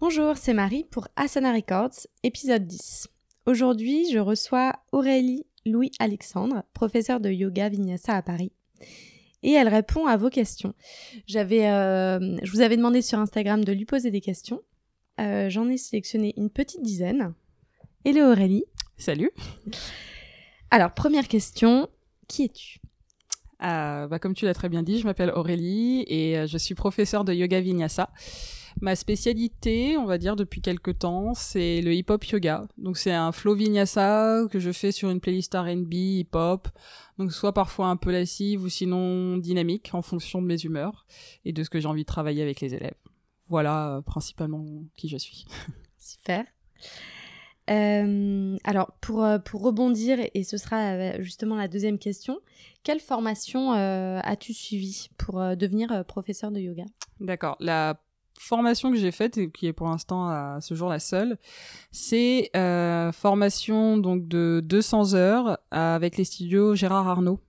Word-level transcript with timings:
Bonjour, 0.00 0.36
c'est 0.36 0.54
Marie 0.54 0.84
pour 0.84 1.08
Asana 1.16 1.52
Records, 1.52 2.06
épisode 2.22 2.64
10. 2.64 3.08
Aujourd'hui, 3.46 4.08
je 4.12 4.20
reçois 4.20 4.74
Aurélie 4.92 5.44
Louis-Alexandre, 5.66 6.62
professeure 6.72 7.18
de 7.18 7.30
yoga 7.30 7.68
vinyasa 7.68 8.14
à 8.14 8.22
Paris. 8.22 8.52
Et 9.42 9.50
elle 9.50 9.66
répond 9.66 10.06
à 10.06 10.16
vos 10.16 10.30
questions. 10.30 10.72
J'avais, 11.26 11.68
euh, 11.68 12.36
je 12.44 12.52
vous 12.52 12.60
avais 12.60 12.76
demandé 12.76 13.02
sur 13.02 13.18
Instagram 13.18 13.64
de 13.64 13.72
lui 13.72 13.86
poser 13.86 14.12
des 14.12 14.20
questions. 14.20 14.62
Euh, 15.20 15.50
J'en 15.50 15.68
ai 15.68 15.76
sélectionné 15.76 16.32
une 16.36 16.50
petite 16.50 16.82
dizaine. 16.82 17.34
Hello 18.04 18.30
Aurélie. 18.30 18.66
Salut. 18.98 19.32
Alors, 20.70 20.92
première 20.92 21.26
question, 21.26 21.88
qui 22.28 22.44
es-tu? 22.44 22.78
Euh, 23.64 24.06
bah, 24.06 24.20
Comme 24.20 24.34
tu 24.34 24.44
l'as 24.44 24.54
très 24.54 24.68
bien 24.68 24.84
dit, 24.84 25.00
je 25.00 25.04
m'appelle 25.04 25.30
Aurélie 25.30 26.04
et 26.06 26.46
je 26.46 26.56
suis 26.56 26.76
professeure 26.76 27.24
de 27.24 27.32
yoga 27.32 27.60
vinyasa. 27.60 28.10
Ma 28.80 28.94
spécialité, 28.94 29.96
on 29.96 30.04
va 30.04 30.18
dire 30.18 30.36
depuis 30.36 30.60
quelques 30.60 31.00
temps, 31.00 31.34
c'est 31.34 31.80
le 31.80 31.94
hip-hop 31.94 32.24
yoga. 32.26 32.66
Donc 32.78 32.96
c'est 32.96 33.12
un 33.12 33.32
flow 33.32 33.54
vinyasa 33.54 34.42
que 34.50 34.58
je 34.58 34.70
fais 34.70 34.92
sur 34.92 35.10
une 35.10 35.20
playlist 35.20 35.54
R&B, 35.54 35.94
hip-hop. 35.94 36.68
Donc 37.18 37.32
soit 37.32 37.52
parfois 37.52 37.88
un 37.88 37.96
peu 37.96 38.12
lascive 38.12 38.62
ou 38.62 38.68
sinon 38.68 39.36
dynamique 39.38 39.90
en 39.92 40.02
fonction 40.02 40.40
de 40.40 40.46
mes 40.46 40.60
humeurs 40.60 41.06
et 41.44 41.52
de 41.52 41.64
ce 41.64 41.70
que 41.70 41.80
j'ai 41.80 41.88
envie 41.88 42.02
de 42.02 42.06
travailler 42.06 42.42
avec 42.42 42.60
les 42.60 42.74
élèves. 42.74 42.94
Voilà 43.48 43.96
euh, 43.96 44.00
principalement 44.02 44.64
qui 44.96 45.08
je 45.08 45.16
suis. 45.16 45.46
Super. 45.98 46.44
Euh, 47.70 48.56
alors, 48.64 48.92
pour, 49.00 49.24
euh, 49.24 49.38
pour 49.38 49.62
rebondir, 49.62 50.18
et 50.34 50.42
ce 50.42 50.56
sera 50.56 51.20
justement 51.20 51.56
la 51.56 51.68
deuxième 51.68 51.98
question, 51.98 52.40
quelle 52.82 53.00
formation 53.00 53.74
euh, 53.74 54.20
as-tu 54.22 54.54
suivie 54.54 55.08
pour 55.18 55.40
euh, 55.40 55.54
devenir 55.54 56.04
professeur 56.06 56.50
de 56.50 56.60
yoga? 56.60 56.84
D'accord. 57.20 57.56
La 57.60 58.00
formation 58.40 58.90
que 58.90 58.96
j'ai 58.96 59.10
faite, 59.10 59.38
et 59.38 59.50
qui 59.50 59.66
est 59.66 59.72
pour 59.72 59.88
l'instant 59.88 60.28
à 60.28 60.58
ce 60.60 60.74
jour 60.74 60.88
la 60.88 60.98
seule, 60.98 61.38
c'est 61.90 62.50
euh, 62.56 63.12
formation 63.12 63.96
donc 63.96 64.28
de 64.28 64.60
200 64.64 65.14
heures 65.14 65.58
avec 65.70 66.16
les 66.16 66.24
studios 66.24 66.74
Gérard 66.74 67.08
Arnaud 67.08 67.40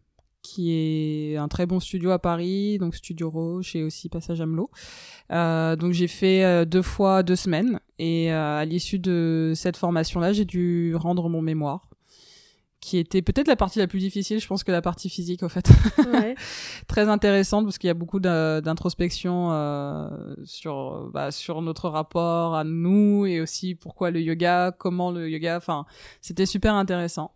qui 0.42 0.72
est 0.74 1.36
un 1.36 1.48
très 1.50 1.66
bon 1.66 1.80
studio 1.80 2.12
à 2.12 2.18
Paris, 2.18 2.78
donc 2.80 2.96
Studio 2.96 3.30
Roche 3.30 3.76
et 3.76 3.84
aussi 3.84 4.08
Passage 4.08 4.40
Amelot. 4.40 4.72
Euh, 5.32 5.76
donc 5.76 5.92
j'ai 5.92 6.08
fait 6.08 6.44
euh, 6.44 6.66
deux 6.66 6.82
fois 6.82 7.24
deux 7.24 7.36
semaines 7.36 7.80
et 8.00 8.32
à 8.32 8.64
l'issue 8.66 9.00
de 9.00 9.52
cette 9.56 9.76
formation-là, 9.76 10.32
j'ai 10.32 10.46
dû 10.46 10.96
rendre 10.96 11.28
mon 11.30 11.42
mémoire, 11.42 11.89
qui 12.82 12.98
était 12.98 13.22
peut-être 13.22 13.48
la 13.48 13.56
partie 13.58 13.78
la 13.80 13.88
plus 13.88 14.00
difficile, 14.00 14.40
je 14.40 14.48
pense 14.48 14.64
que 14.64 14.72
la 14.72 14.82
partie 14.82 15.10
physique 15.10 15.44
au 15.44 15.50
fait. 15.50 15.70
ouais. 16.14 16.36
très 16.88 17.10
intéressante 17.10 17.66
parce 17.66 17.78
qu'il 17.78 17.90
y 17.90 17.92
a 17.92 17.94
beaucoup 17.94 18.20
d'in- 18.22 18.62
d'introspection 18.62 19.52
euh, 19.52 20.08
sur 20.46 21.10
bah, 21.14 21.32
sur 21.32 21.62
notre 21.62 21.90
rapport 21.90 22.56
à 22.56 22.64
nous 22.64 23.26
et 23.26 23.42
aussi 23.42 23.76
pourquoi 23.76 24.12
le 24.12 24.22
yoga, 24.22 24.72
comment 24.78 25.12
le 25.12 25.30
yoga. 25.30 25.58
Enfin, 25.58 25.86
c'était 26.22 26.46
super 26.46 26.74
intéressant. 26.74 27.34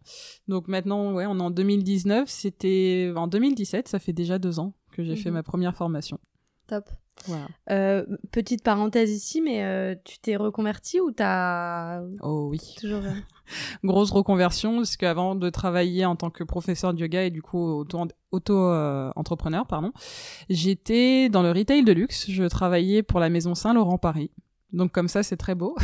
Donc 0.48 0.68
maintenant, 0.70 1.14
ouais, 1.14 1.26
on 1.26 1.38
est 1.38 1.44
en 1.44 1.52
2019. 1.52 2.30
C'était 2.30 3.12
en 3.16 3.28
2017. 3.28 3.88
Ça 3.90 4.00
fait 4.00 4.14
déjà 4.14 4.40
deux 4.40 4.60
ans 4.60 4.74
que 4.94 5.04
j'ai 5.04 5.16
fait 5.18 5.30
Mhm. 5.30 5.36
ma 5.36 5.44
première 5.44 5.76
formation. 5.76 6.20
Top. 6.68 6.90
Voilà. 7.28 7.48
Euh, 7.70 8.06
petite 8.32 8.64
parenthèse 8.64 9.12
ici, 9.12 9.42
mais 9.42 9.64
euh, 9.64 9.94
tu 10.04 10.18
t'es 10.20 10.36
reconverti 10.36 11.00
ou 11.02 11.12
t'as 11.12 12.02
Oh 12.22 12.48
oui. 12.50 12.60
toujours... 12.80 13.02
grosse 13.84 14.12
reconversion 14.12 14.78
parce 14.78 14.98
qu'avant 14.98 15.36
de 15.36 15.50
travailler 15.50 16.06
en 16.06 16.16
tant 16.16 16.30
que 16.30 16.44
professeur 16.44 16.94
de 16.94 17.00
yoga 17.00 17.24
et 17.24 17.32
du 17.32 17.42
coup 17.42 17.60
auto 17.60 18.08
auto 18.32 18.58
euh, 18.72 19.12
pardon 19.68 19.92
j'étais 20.50 21.30
dans 21.30 21.42
le 21.42 21.52
retail 21.52 21.84
de 21.84 21.92
luxe. 21.92 22.30
Je 22.30 22.44
travaillais 22.44 23.04
pour 23.04 23.20
la 23.20 23.30
maison 23.30 23.56
Saint 23.56 23.74
Laurent 23.74 23.98
Paris 23.98 24.32
donc 24.74 24.92
comme 24.92 25.08
ça 25.08 25.24
c'est 25.24 25.38
très 25.38 25.56
beau. 25.56 25.76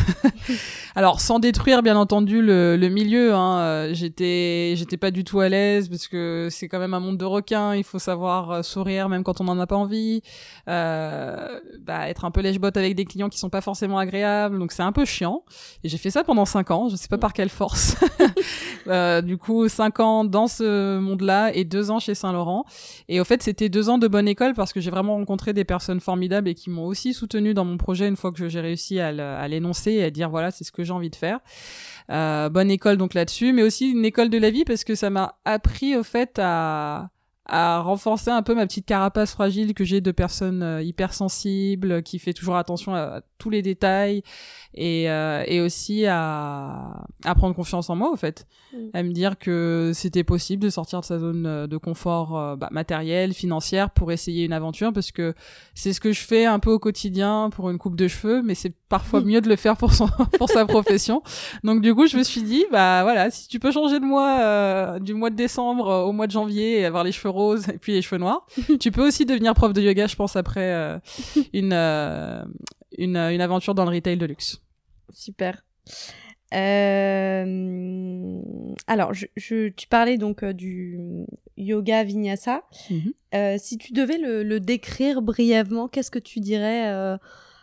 Alors 0.95 1.21
sans 1.21 1.39
détruire 1.39 1.83
bien 1.83 1.95
entendu 1.95 2.41
le, 2.41 2.75
le 2.75 2.89
milieu 2.89 3.33
hein, 3.33 3.59
euh, 3.59 3.93
j'étais 3.93 4.73
j'étais 4.75 4.97
pas 4.97 5.11
du 5.11 5.23
tout 5.23 5.39
à 5.39 5.49
l'aise 5.49 5.89
parce 5.89 6.07
que 6.07 6.47
c'est 6.49 6.67
quand 6.67 6.79
même 6.79 6.93
un 6.93 6.99
monde 6.99 7.17
de 7.17 7.25
requins. 7.25 7.75
Il 7.75 7.83
faut 7.83 7.99
savoir 7.99 8.51
euh, 8.51 8.61
sourire 8.63 9.07
même 9.07 9.23
quand 9.23 9.41
on 9.41 9.43
n'en 9.43 9.59
a 9.59 9.67
pas 9.67 9.75
envie. 9.75 10.21
Euh, 10.67 11.59
bah, 11.81 12.09
être 12.09 12.25
un 12.25 12.31
peu 12.31 12.41
lèche-botte 12.41 12.77
avec 12.77 12.95
des 12.95 13.05
clients 13.05 13.29
qui 13.29 13.37
sont 13.37 13.49
pas 13.49 13.61
forcément 13.61 13.97
agréables. 13.99 14.57
Donc 14.57 14.71
c'est 14.71 14.83
un 14.83 14.91
peu 14.91 15.05
chiant. 15.05 15.43
Et 15.83 15.89
j'ai 15.89 15.97
fait 15.97 16.11
ça 16.11 16.23
pendant 16.23 16.45
cinq 16.45 16.71
ans. 16.71 16.89
Je 16.89 16.95
sais 16.95 17.07
pas 17.07 17.17
par 17.17 17.33
quelle 17.33 17.49
force 17.49 17.95
Euh, 18.87 19.21
du 19.21 19.37
coup 19.37 19.67
cinq 19.67 19.99
ans 19.99 20.23
dans 20.23 20.47
ce 20.47 20.97
monde-là 20.99 21.53
et 21.53 21.63
deux 21.63 21.91
ans 21.91 21.99
chez 21.99 22.15
Saint 22.15 22.31
Laurent 22.31 22.65
et 23.07 23.19
au 23.19 23.23
fait 23.23 23.43
c'était 23.43 23.69
deux 23.69 23.89
ans 23.89 23.97
de 23.97 24.07
bonne 24.07 24.27
école 24.27 24.53
parce 24.53 24.73
que 24.73 24.79
j'ai 24.79 24.89
vraiment 24.89 25.15
rencontré 25.15 25.53
des 25.53 25.65
personnes 25.65 25.99
formidables 25.99 26.47
et 26.47 26.55
qui 26.55 26.69
m'ont 26.69 26.85
aussi 26.85 27.13
soutenu 27.13 27.53
dans 27.53 27.65
mon 27.65 27.77
projet 27.77 28.07
une 28.07 28.15
fois 28.15 28.31
que 28.31 28.47
j'ai 28.47 28.61
réussi 28.61 28.99
à 28.99 29.47
l'énoncer 29.47 29.91
et 29.91 30.03
à 30.03 30.09
dire 30.09 30.29
voilà 30.29 30.51
c'est 30.51 30.63
ce 30.63 30.71
que 30.71 30.83
j'ai 30.83 30.93
envie 30.93 31.09
de 31.09 31.15
faire. 31.15 31.39
Euh, 32.09 32.49
bonne 32.49 32.71
école 32.71 32.97
donc 32.97 33.13
là-dessus, 33.13 33.53
mais 33.53 33.63
aussi 33.63 33.89
une 33.89 34.05
école 34.05 34.29
de 34.29 34.37
la 34.37 34.49
vie 34.49 34.65
parce 34.65 34.83
que 34.83 34.95
ça 34.95 35.09
m'a 35.09 35.35
appris 35.45 35.95
au 35.95 36.03
fait 36.03 36.39
à 36.41 37.09
à 37.49 37.81
renforcer 37.81 38.29
un 38.29 38.43
peu 38.43 38.53
ma 38.55 38.65
petite 38.67 38.85
carapace 38.85 39.31
fragile 39.31 39.73
que 39.73 39.83
j'ai 39.83 40.01
de 40.01 40.11
personne 40.11 40.61
euh, 40.61 40.81
hypersensible 40.81 42.03
qui 42.03 42.19
fait 42.19 42.33
toujours 42.33 42.55
attention 42.55 42.93
à, 42.93 43.21
tous 43.37 43.49
les 43.49 43.61
détails 43.61 44.21
et 44.73 45.09
euh, 45.09 45.43
et 45.47 45.61
aussi 45.61 46.05
à 46.05 47.05
à 47.25 47.35
prendre 47.35 47.55
confiance 47.55 47.89
en 47.89 47.95
moi 47.95 48.11
au 48.11 48.15
fait 48.15 48.45
Mm. 48.71 48.77
à 48.93 49.03
me 49.03 49.11
dire 49.11 49.39
que 49.39 49.91
c'était 49.95 50.23
possible 50.23 50.61
de 50.61 50.69
sortir 50.69 51.01
de 51.01 51.05
sa 51.05 51.17
zone 51.17 51.45
euh, 51.47 51.65
de 51.65 51.77
confort 51.77 52.55
bah, 52.55 52.69
matériel 52.71 53.33
financière 53.33 53.89
pour 53.89 54.11
essayer 54.11 54.45
une 54.45 54.53
aventure 54.53 54.93
parce 54.93 55.11
que 55.11 55.33
c'est 55.73 55.91
ce 55.91 55.99
que 55.99 56.11
je 56.11 56.21
fais 56.21 56.45
un 56.45 56.59
peu 56.59 56.71
au 56.71 56.77
quotidien 56.77 57.49
pour 57.49 57.71
une 57.71 57.79
coupe 57.79 57.95
de 57.95 58.07
cheveux 58.07 58.43
mais 58.43 58.53
c'est 58.53 58.75
parfois 58.89 59.21
mieux 59.21 59.39
de 59.41 59.47
le 59.47 59.55
faire 59.55 59.77
pour 59.77 59.93
son 59.93 60.07
pour 60.37 60.49
sa 60.49 60.65
profession 60.65 61.21
donc 61.63 61.81
du 61.81 61.93
coup, 61.95 62.07
je 62.07 62.17
me 62.17 62.23
suis 62.23 62.41
dit, 62.41 62.65
bah 62.71 63.03
voilà, 63.03 63.29
si 63.31 63.47
tu 63.47 63.59
peux 63.59 63.71
changer 63.71 63.99
de 63.99 64.05
mois 64.05 64.39
euh, 64.41 64.99
du 64.99 65.13
mois 65.13 65.29
de 65.29 65.35
décembre 65.35 66.05
au 66.05 66.11
mois 66.11 66.25
de 66.27 66.31
janvier 66.31 66.79
et 66.79 66.85
avoir 66.85 67.03
les 67.03 67.11
cheveux 67.11 67.29
roses 67.29 67.69
et 67.69 67.77
puis 67.77 67.93
les 67.93 68.01
cheveux 68.01 68.19
noirs, 68.19 68.45
tu 68.79 68.91
peux 68.91 69.05
aussi 69.05 69.25
devenir 69.25 69.53
prof 69.53 69.71
de 69.73 69.81
yoga, 69.81 70.07
je 70.07 70.15
pense, 70.15 70.35
après 70.35 70.73
euh, 70.73 70.97
une, 71.53 71.73
euh, 71.73 72.43
une 72.97 73.15
une 73.17 73.41
aventure 73.41 73.75
dans 73.75 73.85
le 73.85 73.91
retail 73.95 74.17
de 74.17 74.25
luxe. 74.25 74.59
Super. 75.13 75.63
Euh, 76.53 78.41
Alors, 78.87 79.13
je, 79.13 79.25
je- 79.35 79.69
tu 79.69 79.87
parlais 79.87 80.17
donc 80.17 80.43
du 80.45 80.99
yoga 81.57 82.03
vinyasa. 82.03 82.63
Mhm. 82.89 83.57
Si 83.59 83.77
tu 83.77 83.93
devais 83.93 84.17
le, 84.17 84.43
le 84.43 84.59
décrire 84.59 85.21
brièvement, 85.21 85.87
qu'est-ce 85.87 86.11
que 86.11 86.19
tu 86.19 86.39
dirais 86.39 87.17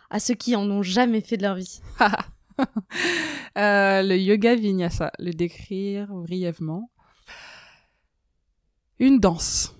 à 0.09 0.19
ceux 0.19 0.35
qui 0.35 0.55
en 0.55 0.69
ont 0.69 0.83
jamais 0.83 1.21
fait 1.21 1.37
de 1.37 1.43
leur 1.43 1.55
vie 1.55 1.81
Euh, 3.57 4.03
le 4.03 4.17
yoga 4.17 4.53
vinyasa, 4.53 5.11
le 5.17 5.31
décrire 5.31 6.07
brièvement. 6.09 6.91
Une 8.99 9.19
danse. 9.19 9.75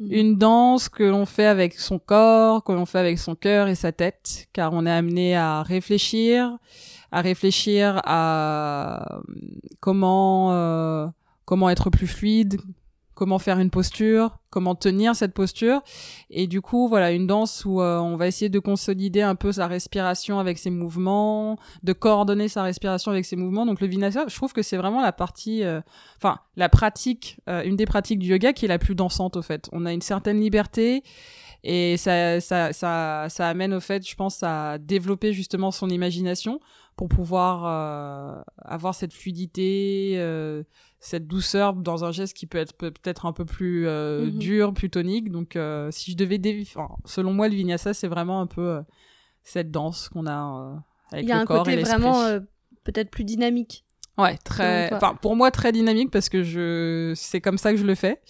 Une 0.00 0.36
danse 0.36 0.88
que 0.88 1.04
l'on 1.04 1.26
fait 1.26 1.46
avec 1.46 1.78
son 1.78 2.00
corps, 2.00 2.64
que 2.64 2.72
l'on 2.72 2.86
fait 2.86 2.98
avec 2.98 3.18
son 3.18 3.36
cœur 3.36 3.68
et 3.68 3.74
sa 3.76 3.92
tête, 3.92 4.48
car 4.52 4.72
on 4.72 4.86
est 4.86 4.90
amené 4.90 5.36
à 5.36 5.62
réfléchir, 5.62 6.58
à 7.12 7.20
réfléchir 7.20 8.00
à 8.04 9.16
euh, 9.18 9.20
comment 9.78 10.52
euh, 10.52 11.06
comment 11.44 11.70
être 11.70 11.90
plus 11.90 12.06
fluide, 12.06 12.60
comment 13.20 13.38
faire 13.38 13.58
une 13.58 13.68
posture, 13.68 14.38
comment 14.48 14.74
tenir 14.74 15.14
cette 15.14 15.34
posture, 15.34 15.82
et 16.30 16.46
du 16.46 16.62
coup 16.62 16.88
voilà 16.88 17.12
une 17.12 17.26
danse 17.26 17.66
où 17.66 17.82
euh, 17.82 17.98
on 17.98 18.16
va 18.16 18.26
essayer 18.26 18.48
de 18.48 18.58
consolider 18.58 19.20
un 19.20 19.34
peu 19.34 19.52
sa 19.52 19.66
respiration 19.66 20.38
avec 20.38 20.56
ses 20.56 20.70
mouvements, 20.70 21.58
de 21.82 21.92
coordonner 21.92 22.48
sa 22.48 22.62
respiration 22.62 23.10
avec 23.10 23.26
ses 23.26 23.36
mouvements. 23.36 23.66
Donc 23.66 23.82
le 23.82 23.88
vinyasa, 23.88 24.24
je 24.26 24.34
trouve 24.34 24.54
que 24.54 24.62
c'est 24.62 24.78
vraiment 24.78 25.02
la 25.02 25.12
partie, 25.12 25.64
euh, 25.64 25.82
enfin 26.16 26.38
la 26.56 26.70
pratique, 26.70 27.36
euh, 27.46 27.62
une 27.62 27.76
des 27.76 27.84
pratiques 27.84 28.20
du 28.20 28.28
yoga 28.28 28.54
qui 28.54 28.64
est 28.64 28.68
la 28.68 28.78
plus 28.78 28.94
dansante 28.94 29.36
au 29.36 29.42
fait. 29.42 29.68
On 29.72 29.84
a 29.84 29.92
une 29.92 30.00
certaine 30.00 30.40
liberté 30.40 31.02
et 31.62 31.98
ça, 31.98 32.40
ça, 32.40 32.72
ça, 32.72 33.26
ça 33.28 33.48
amène 33.50 33.74
au 33.74 33.80
fait, 33.80 34.08
je 34.08 34.16
pense, 34.16 34.42
à 34.42 34.78
développer 34.78 35.34
justement 35.34 35.72
son 35.72 35.90
imagination 35.90 36.58
pour 36.96 37.08
pouvoir 37.08 38.44
avoir 38.64 38.94
cette 38.94 39.12
fluidité, 39.12 40.18
cette 41.02 41.26
douceur 41.26 41.74
dans 41.74 42.04
un 42.04 42.12
geste 42.12 42.36
qui 42.36 42.46
peut 42.46 42.58
être 42.58 42.74
peut- 42.74 42.90
peut-être 42.90 43.24
un 43.26 43.32
peu 43.32 43.44
plus 43.46 43.86
euh, 43.88 44.26
Mhm. 44.26 44.38
dur, 44.38 44.74
plus 44.74 44.90
tonique. 44.90 45.30
Donc, 45.30 45.56
euh, 45.56 45.90
si 45.90 46.12
je 46.12 46.16
devais, 46.16 46.38
dévi- 46.38 46.62
enfin, 46.76 46.88
selon 47.06 47.32
moi, 47.32 47.48
le 47.48 47.54
vinyasa, 47.54 47.94
c'est 47.94 48.06
vraiment 48.08 48.40
un 48.42 48.46
peu 48.46 48.60
euh, 48.68 48.82
cette 49.42 49.70
danse 49.70 50.08
qu'on 50.10 50.26
a 50.26 50.74
euh, 50.74 50.76
avec 51.12 51.24
Il 51.24 51.28
y 51.28 51.32
a 51.32 51.36
le 51.36 51.40
un 51.42 51.44
corps 51.46 51.64
côté 51.64 51.72
et 51.72 51.76
l'esprit. 51.76 51.98
vraiment 52.00 52.22
euh, 52.24 52.40
peut-être 52.84 53.10
plus 53.10 53.24
dynamique. 53.24 53.84
Ouais, 54.20 54.36
très. 54.44 54.92
Enfin, 54.92 55.16
pour 55.20 55.36
moi, 55.36 55.50
très 55.50 55.72
dynamique 55.72 56.10
parce 56.10 56.28
que 56.28 56.42
je, 56.42 57.12
c'est 57.16 57.40
comme 57.40 57.58
ça 57.58 57.72
que 57.72 57.78
je 57.78 57.84
le 57.84 57.94
fais. 57.94 58.20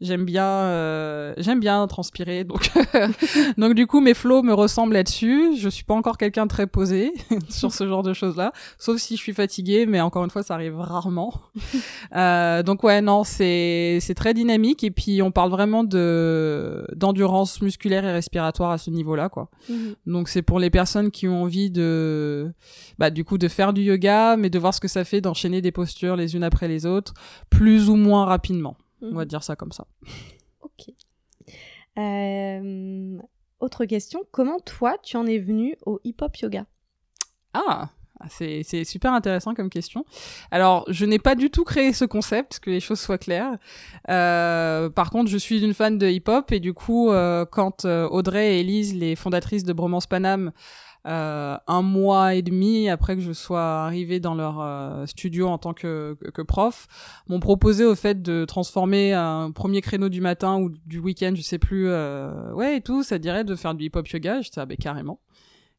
J'aime 0.00 0.24
bien, 0.24 0.46
euh... 0.46 1.34
j'aime 1.36 1.60
bien 1.60 1.86
transpirer, 1.86 2.44
donc 2.44 2.70
donc 3.58 3.74
du 3.74 3.86
coup 3.86 4.00
mes 4.00 4.14
flows 4.14 4.42
me 4.42 4.54
ressemblent 4.54 4.94
là-dessus. 4.94 5.58
Je 5.58 5.68
suis 5.68 5.84
pas 5.84 5.92
encore 5.92 6.16
quelqu'un 6.16 6.44
de 6.44 6.48
très 6.48 6.66
posé 6.66 7.12
sur 7.50 7.70
ce 7.74 7.86
genre 7.86 8.02
de 8.02 8.14
choses-là, 8.14 8.52
sauf 8.78 8.96
si 8.96 9.16
je 9.16 9.20
suis 9.20 9.34
fatiguée, 9.34 9.84
mais 9.84 10.00
encore 10.00 10.24
une 10.24 10.30
fois 10.30 10.42
ça 10.42 10.54
arrive 10.54 10.78
rarement. 10.78 11.34
euh, 12.16 12.62
donc 12.62 12.82
ouais 12.82 13.02
non 13.02 13.24
c'est 13.24 13.98
c'est 14.00 14.14
très 14.14 14.32
dynamique 14.32 14.84
et 14.84 14.90
puis 14.90 15.20
on 15.20 15.32
parle 15.32 15.50
vraiment 15.50 15.84
de 15.84 16.86
d'endurance 16.96 17.60
musculaire 17.60 18.06
et 18.06 18.12
respiratoire 18.12 18.70
à 18.70 18.78
ce 18.78 18.88
niveau-là 18.88 19.28
quoi. 19.28 19.50
Mhm. 19.68 19.96
Donc 20.06 20.30
c'est 20.30 20.42
pour 20.42 20.58
les 20.60 20.70
personnes 20.70 21.10
qui 21.10 21.28
ont 21.28 21.42
envie 21.42 21.70
de 21.70 22.50
bah 22.98 23.10
du 23.10 23.22
coup 23.22 23.36
de 23.36 23.48
faire 23.48 23.74
du 23.74 23.82
yoga, 23.82 24.38
mais 24.38 24.48
de 24.48 24.58
voir 24.58 24.72
ce 24.72 24.80
que 24.80 24.88
ça 24.88 25.04
fait 25.04 25.20
des 25.48 25.72
postures 25.72 26.16
les 26.16 26.36
unes 26.36 26.44
après 26.44 26.68
les 26.68 26.86
autres, 26.86 27.14
plus 27.48 27.88
ou 27.88 27.96
moins 27.96 28.24
rapidement. 28.24 28.76
On 29.02 29.14
va 29.14 29.22
mhm. 29.22 29.28
dire 29.28 29.42
ça 29.42 29.56
comme 29.56 29.72
ça. 29.72 29.86
Ok. 30.62 30.94
Euh, 31.98 33.18
autre 33.60 33.84
question, 33.86 34.20
comment 34.30 34.60
toi 34.60 34.96
tu 35.02 35.16
en 35.16 35.26
es 35.26 35.38
venu 35.38 35.74
au 35.86 35.98
hip-hop 36.04 36.36
yoga? 36.36 36.66
Ah 37.54 37.90
c'est, 38.28 38.84
super 38.84 39.14
intéressant 39.14 39.54
comme 39.54 39.70
question. 39.70 40.04
Alors, 40.50 40.84
je 40.88 41.06
n'ai 41.06 41.18
pas 41.18 41.34
du 41.34 41.50
tout 41.50 41.64
créé 41.64 41.94
ce 41.94 42.04
concept, 42.04 42.58
que 42.60 42.70
les 42.70 42.80
choses 42.80 43.00
soient 43.00 43.16
claires. 43.16 43.56
Euh, 44.10 44.90
par 44.90 45.10
contre, 45.10 45.30
je 45.30 45.38
suis 45.38 45.64
une 45.64 45.72
fan 45.72 45.96
de 45.96 46.06
hip-hop 46.06 46.52
et 46.52 46.60
du 46.60 46.74
coup, 46.74 47.10
euh, 47.10 47.46
quand 47.46 47.86
Audrey 47.86 48.56
et 48.56 48.60
Elise, 48.60 48.94
les 48.94 49.16
fondatrices 49.16 49.64
de 49.64 49.72
Bromance 49.72 50.06
Paname, 50.06 50.52
euh, 51.06 51.56
un 51.66 51.82
mois 51.82 52.34
et 52.34 52.42
demi 52.42 52.88
après 52.88 53.16
que 53.16 53.22
je 53.22 53.32
sois 53.32 53.84
arrivée 53.84 54.20
dans 54.20 54.34
leur 54.34 54.60
euh, 54.60 55.06
studio 55.06 55.48
en 55.48 55.56
tant 55.58 55.72
que, 55.72 56.16
que, 56.34 56.42
prof, 56.42 56.86
m'ont 57.28 57.40
proposé 57.40 57.84
au 57.84 57.94
fait 57.94 58.20
de 58.20 58.44
transformer 58.44 59.14
un 59.14 59.50
premier 59.50 59.80
créneau 59.80 60.08
du 60.08 60.20
matin 60.20 60.60
ou 60.60 60.70
du 60.86 60.98
week-end, 60.98 61.32
je 61.34 61.42
sais 61.42 61.58
plus, 61.58 61.88
euh, 61.88 62.52
ouais 62.52 62.76
et 62.76 62.80
tout, 62.80 63.02
ça 63.02 63.18
dirait 63.18 63.44
de 63.44 63.54
faire 63.54 63.74
du 63.74 63.86
hip-hop 63.86 64.06
yoga. 64.08 64.40
J'étais 64.42 64.60
ah 64.60 64.66
ben 64.66 64.76
carrément. 64.76 65.20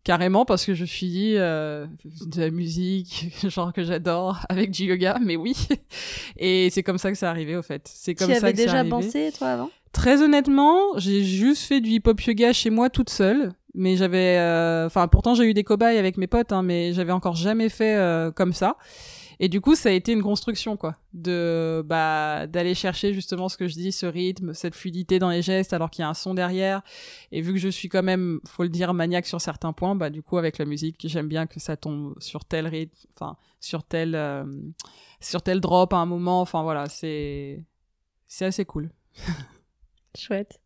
Carrément 0.04 0.46
parce 0.46 0.66
que 0.66 0.74
je 0.74 0.84
suis 0.84 1.10
dit 1.10 1.34
euh, 1.36 1.86
de 2.26 2.40
la 2.40 2.50
musique 2.50 3.32
genre 3.48 3.72
que 3.72 3.84
j'adore 3.84 4.40
avec 4.50 4.72
du 4.72 4.86
yoga 4.86 5.20
mais 5.22 5.36
oui. 5.36 5.56
Et 6.38 6.72
c'est 6.72 6.82
comme 6.82 6.98
ça 6.98 7.12
que 7.12 7.18
c'est 7.18 7.28
arrivé 7.28 7.56
au 7.56 7.62
fait. 7.62 7.88
C'est 7.94 8.16
comme 8.16 8.30
tu 8.30 8.34
ça 8.34 8.48
avais 8.48 8.54
déjà 8.54 8.84
pensé 8.84 9.32
toi 9.38 9.50
avant? 9.50 9.70
Très 9.92 10.24
honnêtement 10.24 10.80
j'ai 10.98 11.24
juste 11.24 11.66
fait 11.66 11.82
du 11.82 11.92
hip 11.92 12.02
hop 12.08 12.20
yoga 12.22 12.52
chez 12.52 12.72
moi 12.72 12.90
toute 12.90 13.12
seule 13.12 13.54
mais 13.74 13.96
j'avais 13.96 14.38
euh, 14.38 14.86
enfin 14.86 15.08
pourtant 15.08 15.36
j'ai 15.36 15.46
eu 15.46 15.54
des 15.54 15.64
cobayes 15.64 15.98
avec 15.98 16.18
mes 16.18 16.28
potes 16.28 16.52
hein, 16.52 16.62
mais 16.62 16.94
j'avais 16.94 17.12
encore 17.12 17.36
jamais 17.36 17.70
fait 17.70 17.96
euh, 17.96 18.32
comme 18.32 18.54
ça. 18.54 18.78
Et 19.40 19.48
du 19.48 19.60
coup 19.60 19.74
ça 19.74 19.90
a 19.90 19.92
été 19.92 20.12
une 20.12 20.22
construction 20.22 20.78
quoi. 20.78 20.98
De 21.14 21.82
bah 21.86 22.46
d'aller 22.48 22.76
chercher 22.76 23.14
justement 23.14 23.50
ce 23.50 23.58
que 23.58 23.68
je 23.68 23.74
dis 23.74 23.92
ce 23.92 24.06
rythme 24.06 24.54
cette 24.54 24.76
fluidité 24.76 25.18
dans 25.18 25.30
les 25.30 25.42
gestes 25.42 25.74
alors 25.74 25.90
qu'il 25.90 26.04
y 26.04 26.06
a 26.06 26.10
un 26.10 26.14
son 26.14 26.34
derrière. 26.34 26.82
Et 27.32 27.42
vu 27.42 27.54
que 27.54 27.60
je 27.60 27.70
suis 27.70 27.90
quand 27.90 28.04
même 28.04 28.40
faut 28.46 28.64
le 28.64 28.70
dire 28.70 28.94
maniaque 28.94 29.26
sur 29.26 29.42
certains 29.42 29.74
points 29.74 29.96
bah 29.96 30.10
du 30.10 30.22
coup 30.22 30.38
avec 30.38 30.58
la 30.58 30.66
musique 30.66 30.98
j'aime 31.06 31.28
bien 31.28 31.48
que 31.48 31.60
ça 31.60 31.76
tombe 31.76 32.14
sur 32.20 32.46
tel 32.46 32.68
rythme 32.68 32.96
enfin 33.16 33.36
sur 33.60 33.84
tel 33.84 34.14
euh, 34.16 34.46
sur 35.22 35.42
tel 35.42 35.60
drop 35.60 35.94
à 35.94 35.98
un 35.98 36.06
moment. 36.06 36.42
Enfin 36.42 36.62
voilà 36.62 36.88
c'est 36.88 37.64
c'est 38.28 38.46
assez 38.46 38.66
cool. 38.66 38.92
Chouette 40.16 40.60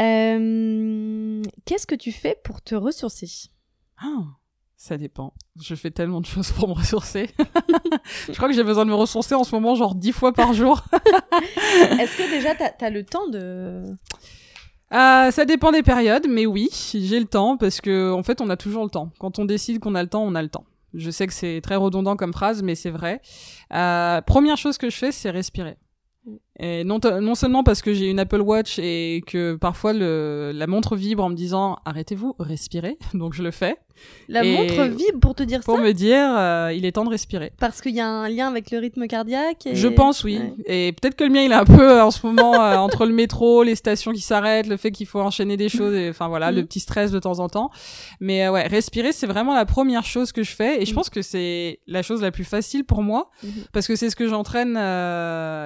euh, 0.00 1.42
qu'est-ce 1.64 1.86
que 1.86 1.94
tu 1.94 2.12
fais 2.12 2.36
pour 2.42 2.62
te 2.62 2.74
ressourcer? 2.74 3.50
Ah, 3.98 4.24
Ça 4.76 4.98
dépend. 4.98 5.34
Je 5.60 5.74
fais 5.74 5.90
tellement 5.90 6.20
de 6.20 6.26
choses 6.26 6.50
pour 6.52 6.68
me 6.68 6.74
ressourcer. 6.74 7.30
je 8.28 8.32
crois 8.32 8.48
que 8.48 8.54
j'ai 8.54 8.64
besoin 8.64 8.84
de 8.84 8.90
me 8.90 8.96
ressourcer 8.96 9.34
en 9.34 9.44
ce 9.44 9.54
moment, 9.54 9.74
genre 9.74 9.94
dix 9.94 10.12
fois 10.12 10.32
par 10.32 10.52
jour. 10.52 10.82
Est-ce 12.00 12.16
que 12.16 12.30
déjà, 12.30 12.54
tu 12.54 12.84
as, 12.84 12.90
le 12.90 13.04
temps 13.04 13.28
de... 13.28 13.84
Euh, 14.92 15.30
ça 15.30 15.44
dépend 15.44 15.72
des 15.72 15.82
périodes, 15.82 16.26
mais 16.28 16.46
oui, 16.46 16.68
j'ai 16.92 17.18
le 17.18 17.26
temps 17.26 17.56
parce 17.56 17.80
que 17.80 18.12
en 18.12 18.22
fait, 18.22 18.40
on 18.40 18.50
a 18.50 18.56
toujours 18.56 18.84
le 18.84 18.90
temps. 18.90 19.10
Quand 19.18 19.38
on 19.38 19.44
décide 19.44 19.80
qu'on 19.80 19.94
a 19.94 20.02
le 20.02 20.08
temps, 20.08 20.22
on 20.22 20.34
a 20.34 20.42
le 20.42 20.48
temps. 20.48 20.66
Je 20.92 21.10
sais 21.10 21.26
que 21.26 21.32
c'est 21.32 21.60
très 21.60 21.74
redondant 21.74 22.16
comme 22.16 22.32
phrase, 22.32 22.62
mais 22.62 22.76
c'est 22.76 22.90
vrai. 22.90 23.20
Euh, 23.72 24.20
première 24.20 24.56
chose 24.56 24.78
que 24.78 24.90
je 24.90 24.96
fais, 24.96 25.10
c'est 25.10 25.30
respirer. 25.30 25.76
Et 26.60 26.84
non, 26.84 27.00
non 27.20 27.34
seulement 27.34 27.64
parce 27.64 27.82
que 27.82 27.92
j'ai 27.92 28.10
une 28.10 28.20
Apple 28.20 28.40
Watch 28.40 28.78
et 28.78 29.22
que 29.26 29.56
parfois 29.56 29.92
le, 29.92 30.52
la 30.54 30.66
montre 30.68 30.94
vibre 30.94 31.24
en 31.24 31.30
me 31.30 31.34
disant 31.34 31.78
arrêtez-vous, 31.84 32.36
respirez, 32.38 32.96
donc 33.14 33.34
je 33.34 33.42
le 33.42 33.50
fais. 33.50 33.76
La 34.28 34.42
montre 34.42 34.84
vibre 34.84 35.20
pour 35.20 35.34
te 35.34 35.42
dire 35.42 35.60
ça 35.62 35.66
Pour 35.66 35.78
me 35.78 35.92
dire 35.92 36.26
euh, 36.36 36.72
il 36.74 36.84
est 36.84 36.92
temps 36.92 37.04
de 37.04 37.10
respirer. 37.10 37.52
Parce 37.58 37.80
qu'il 37.80 37.94
y 37.94 38.00
a 38.00 38.08
un 38.08 38.28
lien 38.28 38.48
avec 38.48 38.70
le 38.70 38.78
rythme 38.78 39.06
cardiaque 39.06 39.68
Je 39.72 39.88
pense 39.88 40.24
oui. 40.24 40.40
Et 40.66 40.92
peut-être 40.92 41.14
que 41.14 41.24
le 41.24 41.30
mien 41.30 41.42
il 41.42 41.52
est 41.52 41.56
un 41.56 41.64
peu 41.64 41.98
euh, 41.98 42.04
en 42.04 42.10
ce 42.10 42.26
moment 42.26 42.60
euh, 42.60 42.76
entre 42.76 43.06
le 43.06 43.12
métro, 43.12 43.62
les 43.62 43.74
stations 43.74 44.12
qui 44.12 44.20
s'arrêtent, 44.20 44.66
le 44.66 44.76
fait 44.76 44.90
qu'il 44.90 45.06
faut 45.06 45.20
enchaîner 45.20 45.56
des 45.56 45.68
choses, 45.68 45.96
enfin 46.08 46.28
voilà, 46.28 46.50
le 46.50 46.62
mm. 46.62 46.66
petit 46.66 46.80
stress 46.80 47.10
de 47.10 47.18
temps 47.18 47.38
en 47.38 47.48
temps. 47.48 47.70
Mais 48.20 48.48
ouais, 48.48 48.66
respirer 48.66 49.12
c'est 49.12 49.26
vraiment 49.26 49.54
la 49.54 49.66
première 49.66 50.04
chose 50.04 50.32
que 50.32 50.42
je 50.42 50.54
fais 50.54 50.82
et 50.82 50.86
je 50.86 50.92
mm. 50.92 50.94
pense 50.94 51.10
que 51.10 51.22
c'est 51.22 51.80
la 51.86 52.02
chose 52.02 52.22
la 52.22 52.30
plus 52.30 52.44
facile 52.44 52.84
pour 52.84 53.02
moi 53.02 53.30
mm-hmm. 53.44 53.48
parce 53.72 53.86
que 53.86 53.96
c'est 53.96 54.10
ce 54.10 54.16
que 54.16 54.28
j'entraîne 54.28 54.74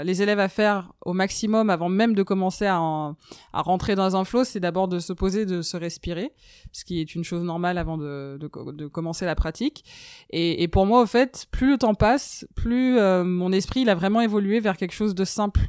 les 0.05 0.23
élèves 0.23 0.41
à 0.41 0.49
faire 0.49 0.78
au 1.05 1.13
maximum 1.13 1.71
avant 1.71 1.89
même 1.89 2.15
de 2.15 2.23
commencer 2.23 2.67
à, 2.67 2.77
à 2.77 3.63
rentrer 3.63 3.95
dans 3.95 4.17
un 4.17 4.25
flow, 4.25 4.45
c'est 4.45 4.61
d'abord 4.61 4.89
de 4.89 4.99
se 4.99 5.13
poser, 5.13 5.47
de 5.47 5.63
se 5.63 5.77
respirer, 5.77 6.33
ce 6.73 6.85
qui 6.85 7.01
est 7.01 7.15
une 7.15 7.25
chose 7.25 7.43
normale 7.43 7.79
avant 7.79 7.99
de, 7.99 8.39
de, 8.39 8.87
commencer 8.87 9.27
la 9.27 9.35
pratique. 9.35 9.85
Et, 10.31 10.69
pour 10.69 10.87
moi, 10.87 11.03
au 11.03 11.07
fait, 11.07 11.47
plus 11.51 11.73
le 11.73 11.79
temps 11.79 11.95
passe, 11.95 12.47
plus 12.55 12.99
euh, 12.99 13.25
mon 13.25 13.53
esprit 13.53 13.81
il 13.81 13.91
a 13.91 13.95
vraiment 13.95 14.21
évolué 14.21 14.61
vers 14.61 14.77
quelque 14.77 14.95
chose 14.95 15.15
de 15.15 15.25
simple. 15.25 15.61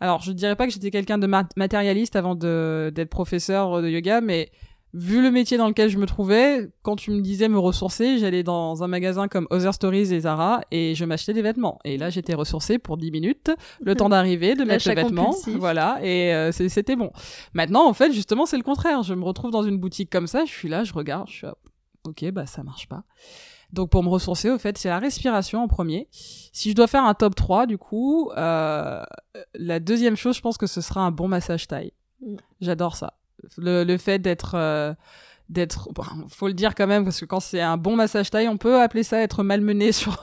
Alors, 0.00 0.22
je 0.22 0.32
dirais 0.32 0.56
pas 0.56 0.66
que 0.66 0.72
j'étais 0.72 0.90
quelqu'un 0.90 1.18
de 1.18 1.26
matérialiste 1.56 2.16
avant 2.16 2.34
d'être 2.34 3.10
professeur 3.10 3.82
de 3.82 3.88
yoga, 3.88 4.20
mais 4.20 4.50
vu 4.94 5.20
le 5.20 5.32
métier 5.32 5.58
dans 5.58 5.66
lequel 5.66 5.90
je 5.90 5.98
me 5.98 6.06
trouvais, 6.06 6.70
quand 6.82 6.94
tu 6.94 7.10
me 7.10 7.20
disais 7.20 7.48
me 7.48 7.58
ressourcer, 7.58 8.18
j'allais 8.18 8.44
dans 8.44 8.84
un 8.84 8.86
magasin 8.86 9.26
comme 9.26 9.48
Other 9.50 9.74
Stories 9.74 10.14
et 10.14 10.20
Zara 10.20 10.60
et 10.70 10.94
je 10.94 11.04
m'achetais 11.04 11.32
des 11.32 11.42
vêtements. 11.42 11.80
Et 11.84 11.98
là, 11.98 12.10
j'étais 12.10 12.34
ressourcée 12.34 12.78
pour 12.78 12.96
10 12.96 13.10
minutes, 13.10 13.50
le 13.80 13.96
temps 13.96 14.08
d'arriver, 14.08 14.54
de 14.54 14.62
mettre 14.64 14.88
les 14.88 14.94
vêtements, 14.94 15.34
voilà, 15.58 15.98
et 16.02 16.32
euh, 16.32 16.52
c'était 16.52 16.94
bon. 16.94 17.10
Maintenant, 17.54 17.88
en 17.88 17.92
fait, 17.92 18.12
justement, 18.12 18.46
c'est 18.46 18.56
le 18.56 18.62
contraire. 18.62 19.02
Je 19.02 19.14
me 19.14 19.24
retrouve 19.24 19.50
dans 19.50 19.64
une 19.64 19.78
boutique 19.78 20.10
comme 20.10 20.28
ça, 20.28 20.44
je 20.44 20.52
suis 20.52 20.68
là, 20.68 20.84
je 20.84 20.92
regarde, 20.92 21.28
je 21.28 21.34
suis 21.34 21.46
là, 21.46 21.56
ok, 22.04 22.30
bah 22.30 22.46
ça 22.46 22.62
marche 22.62 22.88
pas. 22.88 23.02
Donc 23.72 23.90
pour 23.90 24.04
me 24.04 24.08
ressourcer, 24.08 24.50
au 24.50 24.58
fait, 24.58 24.78
c'est 24.78 24.88
la 24.88 25.00
respiration 25.00 25.60
en 25.60 25.66
premier. 25.66 26.06
Si 26.12 26.70
je 26.70 26.76
dois 26.76 26.86
faire 26.86 27.02
un 27.02 27.14
top 27.14 27.34
3, 27.34 27.66
du 27.66 27.78
coup, 27.78 28.30
euh, 28.36 29.02
la 29.54 29.80
deuxième 29.80 30.14
chose, 30.14 30.36
je 30.36 30.40
pense 30.40 30.56
que 30.56 30.68
ce 30.68 30.80
sera 30.80 31.00
un 31.00 31.10
bon 31.10 31.26
massage 31.26 31.66
taille. 31.66 31.92
Mm. 32.20 32.36
J'adore 32.60 32.94
ça 32.94 33.14
le, 33.56 33.84
le 33.84 33.98
fait 33.98 34.18
d'être 34.18 34.54
euh, 34.54 34.94
d'être 35.50 35.90
faut 36.28 36.48
le 36.48 36.54
dire 36.54 36.74
quand 36.74 36.86
même 36.86 37.04
parce 37.04 37.20
que 37.20 37.26
quand 37.26 37.40
c'est 37.40 37.60
un 37.60 37.76
bon 37.76 37.96
massage 37.96 38.30
taille 38.30 38.48
on 38.48 38.56
peut 38.56 38.80
appeler 38.80 39.02
ça 39.02 39.20
être 39.20 39.42
malmené 39.42 39.92
sur 39.92 40.20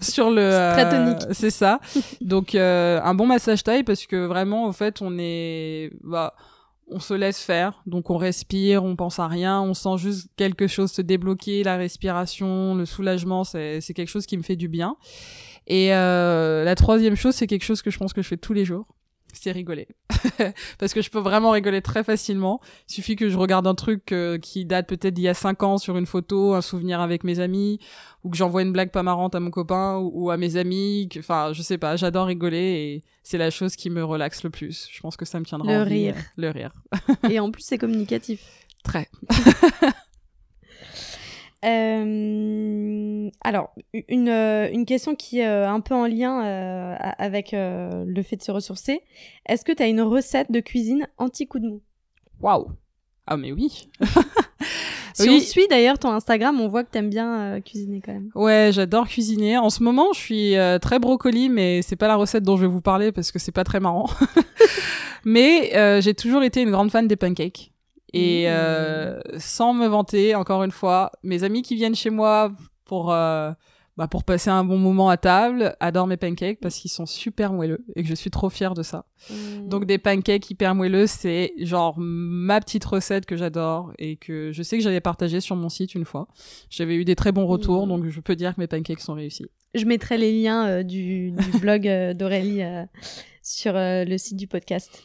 sur 0.00 0.30
le 0.30 0.42
euh, 0.42 1.16
c'est 1.32 1.50
ça. 1.50 1.80
Donc 2.20 2.54
euh, 2.54 3.00
un 3.02 3.14
bon 3.14 3.26
massage 3.26 3.64
taille 3.64 3.82
parce 3.82 4.06
que 4.06 4.26
vraiment 4.26 4.66
au 4.66 4.72
fait 4.72 5.00
on 5.00 5.16
est 5.18 5.90
bah 6.02 6.34
on 6.88 7.00
se 7.00 7.14
laisse 7.14 7.40
faire. 7.40 7.82
Donc 7.86 8.10
on 8.10 8.18
respire 8.18 8.84
on 8.84 8.94
pense 8.94 9.18
à 9.18 9.26
rien 9.26 9.60
on 9.62 9.72
sent 9.72 9.96
juste 9.96 10.28
quelque 10.36 10.66
chose 10.66 10.92
se 10.92 11.02
débloquer 11.02 11.64
la 11.64 11.76
respiration 11.76 12.74
le 12.74 12.84
soulagement 12.84 13.42
c'est 13.42 13.80
c'est 13.80 13.94
quelque 13.94 14.10
chose 14.10 14.26
qui 14.26 14.36
me 14.36 14.42
fait 14.42 14.56
du 14.56 14.68
bien. 14.68 14.96
Et 15.66 15.94
euh, 15.94 16.62
la 16.62 16.74
troisième 16.74 17.16
chose 17.16 17.34
c'est 17.34 17.46
quelque 17.46 17.64
chose 17.64 17.80
que 17.80 17.90
je 17.90 17.98
pense 17.98 18.12
que 18.12 18.20
je 18.20 18.28
fais 18.28 18.36
tous 18.36 18.52
les 18.52 18.66
jours 18.66 18.86
c'est 19.38 19.52
rigoler. 19.52 19.88
Parce 20.78 20.94
que 20.94 21.02
je 21.02 21.10
peux 21.10 21.18
vraiment 21.18 21.50
rigoler 21.50 21.82
très 21.82 22.04
facilement. 22.04 22.60
Il 22.88 22.92
suffit 22.92 23.16
que 23.16 23.28
je 23.28 23.36
regarde 23.36 23.66
un 23.66 23.74
truc 23.74 24.12
euh, 24.12 24.38
qui 24.38 24.64
date 24.64 24.88
peut-être 24.88 25.14
d'il 25.14 25.24
y 25.24 25.28
a 25.28 25.34
cinq 25.34 25.62
ans 25.62 25.78
sur 25.78 25.96
une 25.96 26.06
photo, 26.06 26.54
un 26.54 26.60
souvenir 26.60 27.00
avec 27.00 27.24
mes 27.24 27.40
amis, 27.40 27.78
ou 28.24 28.30
que 28.30 28.36
j'envoie 28.36 28.62
une 28.62 28.72
blague 28.72 28.90
pas 28.90 29.02
marrante 29.02 29.34
à 29.34 29.40
mon 29.40 29.50
copain 29.50 29.98
ou, 29.98 30.30
à 30.30 30.36
mes 30.36 30.56
amis. 30.56 31.08
Enfin, 31.18 31.52
je 31.52 31.62
sais 31.62 31.78
pas, 31.78 31.96
j'adore 31.96 32.26
rigoler 32.26 32.58
et 32.58 33.04
c'est 33.22 33.38
la 33.38 33.50
chose 33.50 33.76
qui 33.76 33.90
me 33.90 34.04
relaxe 34.04 34.42
le 34.42 34.50
plus. 34.50 34.88
Je 34.90 35.00
pense 35.00 35.16
que 35.16 35.24
ça 35.24 35.40
me 35.40 35.44
tiendra 35.44 35.72
le 35.72 35.80
en 35.80 35.84
rire. 35.84 36.14
Vie, 36.14 36.22
le 36.36 36.50
rire. 36.50 36.72
et 37.30 37.40
en 37.40 37.50
plus, 37.50 37.62
c'est 37.62 37.78
communicatif. 37.78 38.40
Très. 38.82 39.08
Euh, 41.64 43.30
alors, 43.40 43.74
une, 44.08 44.28
euh, 44.28 44.68
une, 44.70 44.84
question 44.84 45.14
qui 45.14 45.40
est 45.40 45.48
euh, 45.48 45.68
un 45.68 45.80
peu 45.80 45.94
en 45.94 46.06
lien 46.06 46.40
avec 47.18 47.52
le 47.52 48.22
fait 48.22 48.36
de 48.36 48.42
se 48.42 48.50
ressourcer. 48.50 49.00
Est-ce 49.46 49.64
que 49.64 49.72
tu 49.72 49.82
as 49.82 49.86
une 49.86 50.02
recette 50.02 50.52
de 50.52 50.60
cuisine 50.60 51.06
anti-coup 51.18 51.58
de 51.58 51.68
mou? 51.68 51.82
Waouh 52.40 52.68
Ah 53.26 53.36
mais 53.36 53.52
oui 53.52 53.88
Si 55.14 55.30
on 55.30 55.40
suit 55.40 55.66
d'ailleurs 55.70 55.98
ton 55.98 56.10
Instagram, 56.10 56.60
on 56.60 56.68
voit 56.68 56.84
que 56.84 56.90
t'aimes 56.90 57.08
bien 57.08 57.58
cuisiner 57.62 58.02
quand 58.04 58.12
même. 58.12 58.30
Ouais, 58.34 58.68
j'adore 58.70 59.08
cuisiner. 59.08 59.56
En 59.56 59.70
ce 59.70 59.82
moment, 59.82 60.12
je 60.12 60.20
suis 60.20 60.54
très 60.82 60.98
brocoli, 60.98 61.48
mais 61.48 61.80
c'est 61.80 61.96
pas 61.96 62.06
la 62.06 62.16
recette 62.16 62.42
dont 62.42 62.58
je 62.58 62.62
vais 62.62 62.70
vous 62.70 62.82
parler 62.82 63.12
parce 63.12 63.32
que 63.32 63.38
c'est 63.38 63.52
pas 63.52 63.64
très 63.64 63.80
marrant. 63.80 64.10
mais 65.24 66.00
j'ai 66.02 66.12
toujours 66.12 66.42
été 66.42 66.60
une 66.60 66.70
grande 66.70 66.90
fan 66.90 67.08
des 67.08 67.16
pancakes. 67.16 67.72
Et 68.12 68.44
mmh. 68.46 68.50
euh, 68.50 69.20
sans 69.38 69.74
me 69.74 69.86
vanter, 69.86 70.34
encore 70.34 70.62
une 70.62 70.70
fois, 70.70 71.12
mes 71.22 71.42
amis 71.42 71.62
qui 71.62 71.74
viennent 71.74 71.94
chez 71.94 72.10
moi 72.10 72.52
pour, 72.84 73.12
euh, 73.12 73.50
bah, 73.96 74.06
pour 74.06 74.24
passer 74.24 74.48
un 74.48 74.62
bon 74.62 74.78
moment 74.78 75.08
à 75.08 75.16
table, 75.16 75.74
adore 75.80 76.06
mes 76.06 76.16
pancakes 76.16 76.60
parce 76.60 76.76
qu'ils 76.76 76.90
sont 76.90 77.06
super 77.06 77.52
moelleux 77.52 77.84
et 77.96 78.02
que 78.02 78.08
je 78.08 78.14
suis 78.14 78.30
trop 78.30 78.48
fière 78.48 78.74
de 78.74 78.82
ça. 78.82 79.06
Mm. 79.28 79.68
Donc 79.68 79.86
des 79.86 79.98
pancakes 79.98 80.48
hyper 80.50 80.74
moelleux, 80.74 81.06
c'est 81.06 81.52
genre 81.58 81.94
ma 81.98 82.60
petite 82.60 82.84
recette 82.84 83.26
que 83.26 83.36
j'adore 83.36 83.92
et 83.98 84.16
que 84.16 84.52
je 84.52 84.62
sais 84.62 84.76
que 84.78 84.84
j'avais 84.84 85.00
partagé 85.00 85.40
sur 85.40 85.56
mon 85.56 85.68
site 85.68 85.94
une 85.94 86.04
fois. 86.04 86.28
J'avais 86.70 86.94
eu 86.94 87.04
des 87.04 87.16
très 87.16 87.32
bons 87.32 87.46
retours, 87.46 87.86
Mm. 87.86 87.88
donc 87.88 88.06
je 88.08 88.20
peux 88.20 88.36
dire 88.36 88.54
que 88.54 88.60
mes 88.60 88.68
pancakes 88.68 89.00
sont 89.00 89.14
réussis. 89.14 89.46
Je 89.74 89.84
mettrai 89.84 90.16
les 90.16 90.32
liens 90.40 90.66
euh, 90.68 90.82
du, 90.84 91.32
du 91.32 91.58
blog 91.60 91.88
d'Aurélie 92.14 92.62
sur 93.42 93.72
le 93.74 94.16
site 94.16 94.36
du 94.36 94.46
podcast. 94.46 95.02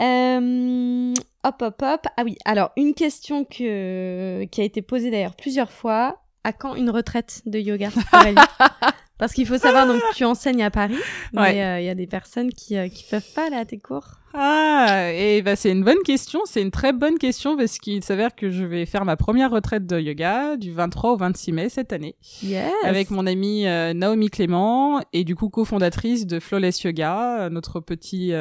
Euh, 0.00 1.14
hop, 1.46 1.62
hop, 1.62 1.82
hop. 1.82 2.00
Ah 2.16 2.22
oui, 2.24 2.36
alors 2.44 2.70
une 2.76 2.94
question 2.94 3.44
que, 3.44 4.44
qui 4.44 4.60
a 4.60 4.64
été 4.64 4.82
posée 4.82 5.10
d'ailleurs 5.10 5.34
plusieurs 5.36 5.70
fois. 5.72 6.18
À 6.44 6.52
quand 6.52 6.76
une 6.76 6.90
retraite 6.90 7.42
de 7.46 7.58
yoga, 7.58 7.88
Parce 9.18 9.32
qu'il 9.32 9.46
faut 9.46 9.56
savoir, 9.56 9.86
donc 9.86 10.00
tu 10.14 10.24
enseignes 10.26 10.62
à 10.62 10.70
Paris, 10.70 10.94
mais 11.32 11.40
Ouais. 11.40 11.64
euh, 11.64 11.80
il 11.80 11.86
y 11.86 11.88
a 11.88 11.94
des 11.94 12.06
personnes 12.06 12.52
qui 12.52 12.76
euh, 12.76 12.88
qui 12.88 13.02
peuvent 13.10 13.32
pas 13.34 13.46
aller 13.46 13.56
à 13.56 13.64
tes 13.64 13.78
cours. 13.78 14.04
Ah, 14.34 15.10
et 15.14 15.40
bah 15.40 15.56
c'est 15.56 15.70
une 15.72 15.82
bonne 15.82 16.02
question, 16.04 16.40
c'est 16.44 16.60
une 16.60 16.70
très 16.70 16.92
bonne 16.92 17.16
question 17.18 17.56
parce 17.56 17.78
qu'il 17.78 18.04
s'avère 18.04 18.36
que 18.36 18.50
je 18.50 18.62
vais 18.62 18.84
faire 18.84 19.06
ma 19.06 19.16
première 19.16 19.50
retraite 19.50 19.86
de 19.86 19.98
yoga 19.98 20.56
du 20.58 20.70
23 20.70 21.12
au 21.12 21.16
26 21.16 21.52
mai 21.52 21.68
cette 21.70 21.94
année 21.94 22.14
Yes. 22.42 22.70
avec 22.84 23.10
mon 23.10 23.26
amie 23.26 23.66
euh, 23.66 23.94
Naomi 23.94 24.28
Clément 24.28 25.00
et 25.14 25.24
du 25.24 25.34
coup 25.34 25.48
cofondatrice 25.48 26.26
de 26.26 26.38
Flawless 26.38 26.82
Yoga, 26.82 27.44
euh, 27.44 27.48
notre 27.48 27.80
petit 27.80 28.32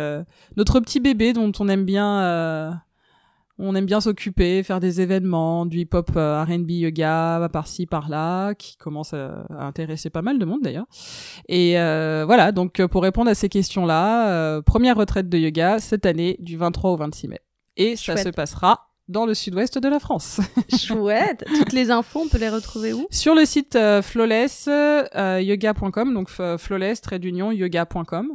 notre 0.58 0.82
petit 0.82 1.00
bébé 1.00 1.32
dont 1.32 1.54
on 1.60 1.70
aime 1.70 1.86
bien 1.86 2.82
on 3.58 3.76
aime 3.76 3.86
bien 3.86 4.02
s'occuper, 4.02 4.64
faire 4.64 4.80
des 4.80 5.02
événements, 5.02 5.66
du 5.66 5.80
hip-hop 5.80 6.12
euh, 6.16 6.44
R&B 6.44 6.72
yoga 6.72 7.50
par-ci 7.52 7.86
par-là, 7.86 8.54
qui 8.54 8.76
commence 8.78 9.14
à, 9.14 9.46
à 9.50 9.66
intéresser 9.66 10.10
pas 10.10 10.22
mal 10.22 10.40
de 10.40 10.46
monde 10.46 10.62
d'ailleurs. 10.62 10.88
Et 11.48 11.80
euh, 11.80 12.24
voilà, 12.26 12.52
donc 12.52 12.80
euh, 12.80 12.88
pour 12.88 13.04
répondre 13.04 13.30
à 13.30 13.36
ces 13.36 13.50
questions-là, 13.50 14.30
euh, 14.30 14.62
première 14.62 14.98
retraite 14.98 15.30
de 15.30 15.38
yoga 15.38 15.80
cette 15.80 16.06
année 16.06 16.38
du 16.40 16.58
23 16.58 16.92
au 16.92 16.98
26 16.98 17.28
mai. 17.30 17.40
Et 17.78 17.96
ça 17.96 18.18
se 18.18 18.30
passera 18.30 18.88
dans 19.08 19.26
le 19.28 19.34
sud-ouest 19.36 19.78
de 19.78 19.88
la 19.88 20.00
France. 20.00 20.40
Chouette. 20.78 21.46
Toutes 21.60 21.74
les 21.74 21.92
infos, 21.92 22.22
on 22.26 22.28
peut 22.28 22.40
les 22.40 22.50
retrouver 22.50 22.92
où? 22.94 23.06
Sur 23.12 23.36
le 23.36 23.46
site 23.46 23.76
euh, 23.76 24.02
flawless 24.02 24.68
euh, 24.68 25.40
yoga.com, 25.42 26.14
donc 26.14 26.30
f- 26.32 26.58
flawless 26.58 27.02
trait 27.02 27.20
d'union 27.20 27.52
yoga.com, 27.52 28.30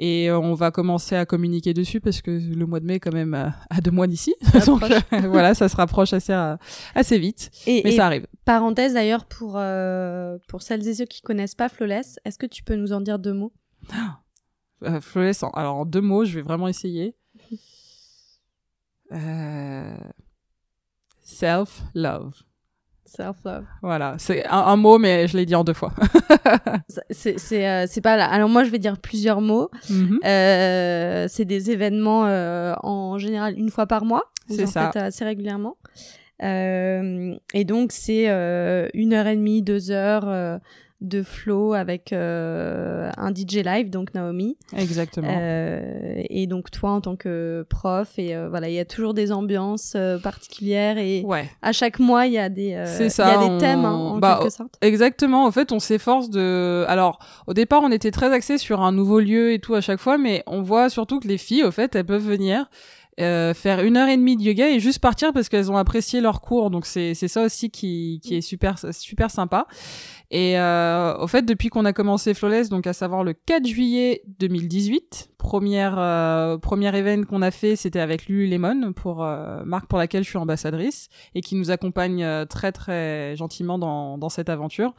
et 0.00 0.28
euh, 0.28 0.38
on 0.40 0.54
va 0.54 0.70
commencer 0.72 1.14
à 1.14 1.26
communiquer 1.26 1.74
dessus 1.74 2.00
parce 2.00 2.22
que 2.22 2.30
le 2.30 2.66
mois 2.66 2.80
de 2.80 2.86
mai 2.86 2.94
est 2.94 3.00
quand 3.00 3.12
même 3.12 3.34
euh, 3.34 3.48
à 3.70 3.80
deux 3.80 3.92
mois 3.92 4.06
d'ici, 4.08 4.34
donc 4.66 4.82
euh, 4.82 5.00
voilà, 5.28 5.54
ça 5.54 5.68
se 5.68 5.76
rapproche 5.76 6.12
assez 6.12 6.32
euh, 6.32 6.56
assez 6.96 7.18
vite, 7.18 7.50
Et, 7.66 7.82
mais 7.84 7.92
et 7.92 7.96
ça 7.96 8.06
arrive. 8.06 8.26
parenthèse 8.44 8.94
d'ailleurs 8.94 9.26
pour 9.26 9.54
euh, 9.56 10.38
pour 10.48 10.62
celles 10.62 10.88
et 10.88 10.94
ceux 10.94 11.04
qui 11.06 11.20
connaissent 11.22 11.54
pas 11.54 11.68
Flawless, 11.68 12.18
est-ce 12.24 12.38
que 12.38 12.46
tu 12.46 12.64
peux 12.64 12.74
nous 12.74 12.92
en 12.92 13.00
dire 13.00 13.18
deux 13.20 13.34
mots? 13.34 13.52
Euh, 14.82 14.98
flawless, 15.02 15.44
alors 15.52 15.76
en 15.76 15.84
deux 15.84 16.00
mots, 16.00 16.24
je 16.24 16.34
vais 16.34 16.40
vraiment 16.40 16.66
essayer. 16.66 17.14
Euh, 19.12 19.94
Self 21.22 21.82
love. 21.94 22.32
Self 23.04 23.38
love. 23.44 23.64
Voilà, 23.82 24.14
c'est 24.18 24.46
un, 24.46 24.58
un 24.58 24.76
mot, 24.76 24.98
mais 24.98 25.26
je 25.26 25.36
l'ai 25.36 25.46
dit 25.46 25.54
en 25.54 25.64
deux 25.64 25.72
fois. 25.72 25.92
C'est 27.10 27.66
euh, 27.66 27.86
c'est 27.88 28.00
pas 28.00 28.16
là. 28.16 28.26
Alors 28.30 28.48
moi 28.48 28.62
je 28.64 28.70
vais 28.70 28.78
dire 28.78 28.98
plusieurs 28.98 29.40
mots. 29.40 29.70
Mhm. 29.88 30.20
Euh, 30.24 31.26
c'est 31.28 31.44
des 31.44 31.70
événements 31.70 32.26
euh, 32.26 32.74
en 32.82 33.18
général 33.18 33.58
une 33.58 33.70
fois 33.70 33.86
par 33.86 34.04
mois. 34.04 34.24
C'est 34.48 34.66
ça. 34.66 34.86
faites 34.92 35.02
assez 35.02 35.24
régulièrement. 35.24 35.76
Et 36.42 37.64
donc 37.64 37.92
c'est 37.92 38.26
une 38.94 39.12
heure 39.12 39.26
et 39.26 39.36
demie, 39.36 39.62
deux 39.62 39.90
heures 39.90 40.60
de 41.00 41.22
flow 41.22 41.72
avec 41.72 42.12
euh, 42.12 43.10
un 43.16 43.30
DJ 43.34 43.56
live, 43.64 43.90
donc 43.90 44.12
Naomi. 44.14 44.56
Exactement. 44.76 45.28
Euh, 45.30 46.22
et 46.28 46.46
donc 46.46 46.70
toi 46.70 46.90
en 46.90 47.00
tant 47.00 47.16
que 47.16 47.64
prof 47.70 48.12
et 48.18 48.34
euh, 48.36 48.48
voilà 48.50 48.68
il 48.68 48.74
y 48.74 48.78
a 48.78 48.84
toujours 48.84 49.14
des 49.14 49.32
ambiances 49.32 49.94
euh, 49.96 50.18
particulières 50.18 50.98
et 50.98 51.22
ouais. 51.24 51.48
à 51.62 51.72
chaque 51.72 51.98
mois 51.98 52.26
il 52.26 52.34
y 52.34 52.38
a 52.38 52.48
des 52.48 52.74
euh, 52.74 52.84
C'est 52.86 53.04
il 53.04 53.06
y 53.06 53.10
ça, 53.10 53.28
a 53.28 53.38
des 53.38 53.50
on- 53.50 53.58
thèmes 53.58 53.84
hein, 53.84 53.92
en 53.94 54.18
bah, 54.18 54.38
quelque 54.42 54.52
sorte. 54.52 54.74
Exactement. 54.82 55.46
En 55.46 55.50
fait, 55.52 55.72
on 55.72 55.78
s'efforce 55.78 56.30
de. 56.30 56.84
Alors, 56.88 57.18
au 57.46 57.54
départ, 57.54 57.80
on 57.82 57.90
était 57.90 58.10
très 58.10 58.32
axé 58.32 58.58
sur 58.58 58.82
un 58.82 58.92
nouveau 58.92 59.20
lieu 59.20 59.52
et 59.52 59.58
tout 59.58 59.74
à 59.74 59.80
chaque 59.80 60.00
fois, 60.00 60.18
mais 60.18 60.42
on 60.46 60.62
voit 60.62 60.88
surtout 60.90 61.20
que 61.20 61.28
les 61.28 61.38
filles, 61.38 61.64
au 61.64 61.70
fait, 61.70 61.94
elles 61.96 62.04
peuvent 62.04 62.26
venir 62.26 62.68
euh, 63.20 63.54
faire 63.54 63.80
une 63.80 63.96
heure 63.96 64.08
et 64.08 64.16
demie 64.16 64.36
de 64.36 64.42
yoga 64.42 64.68
et 64.68 64.80
juste 64.80 64.98
partir 64.98 65.32
parce 65.32 65.48
qu'elles 65.48 65.70
ont 65.70 65.76
apprécié 65.76 66.20
leur 66.20 66.40
cours. 66.40 66.70
Donc 66.70 66.86
c'est 66.86 67.14
c'est 67.14 67.28
ça 67.28 67.44
aussi 67.44 67.70
qui 67.70 68.20
qui 68.22 68.36
est 68.36 68.40
super 68.40 68.76
super 68.92 69.30
sympa. 69.30 69.66
Et 70.32 70.58
euh, 70.58 71.16
au 71.18 71.26
fait, 71.26 71.42
depuis 71.42 71.70
qu'on 71.70 71.84
a 71.84 71.92
commencé 71.92 72.34
Flawless, 72.34 72.68
donc 72.68 72.86
à 72.86 72.92
savoir 72.92 73.24
le 73.24 73.32
4 73.32 73.66
juillet 73.66 74.22
2018, 74.38 75.30
première 75.38 75.96
euh, 75.98 76.56
première 76.56 76.94
event 76.94 77.24
qu'on 77.24 77.42
a 77.42 77.50
fait, 77.50 77.74
c'était 77.74 77.98
avec 77.98 78.26
Lululemon 78.26 78.92
pour 78.92 79.24
euh, 79.24 79.64
marque 79.64 79.86
pour 79.86 79.98
laquelle 79.98 80.22
je 80.22 80.28
suis 80.28 80.38
ambassadrice 80.38 81.08
et 81.34 81.40
qui 81.40 81.56
nous 81.56 81.72
accompagne 81.72 82.22
euh, 82.22 82.44
très 82.44 82.70
très 82.70 83.34
gentiment 83.36 83.76
dans 83.76 84.18
dans 84.18 84.28
cette 84.28 84.48
aventure. 84.48 84.94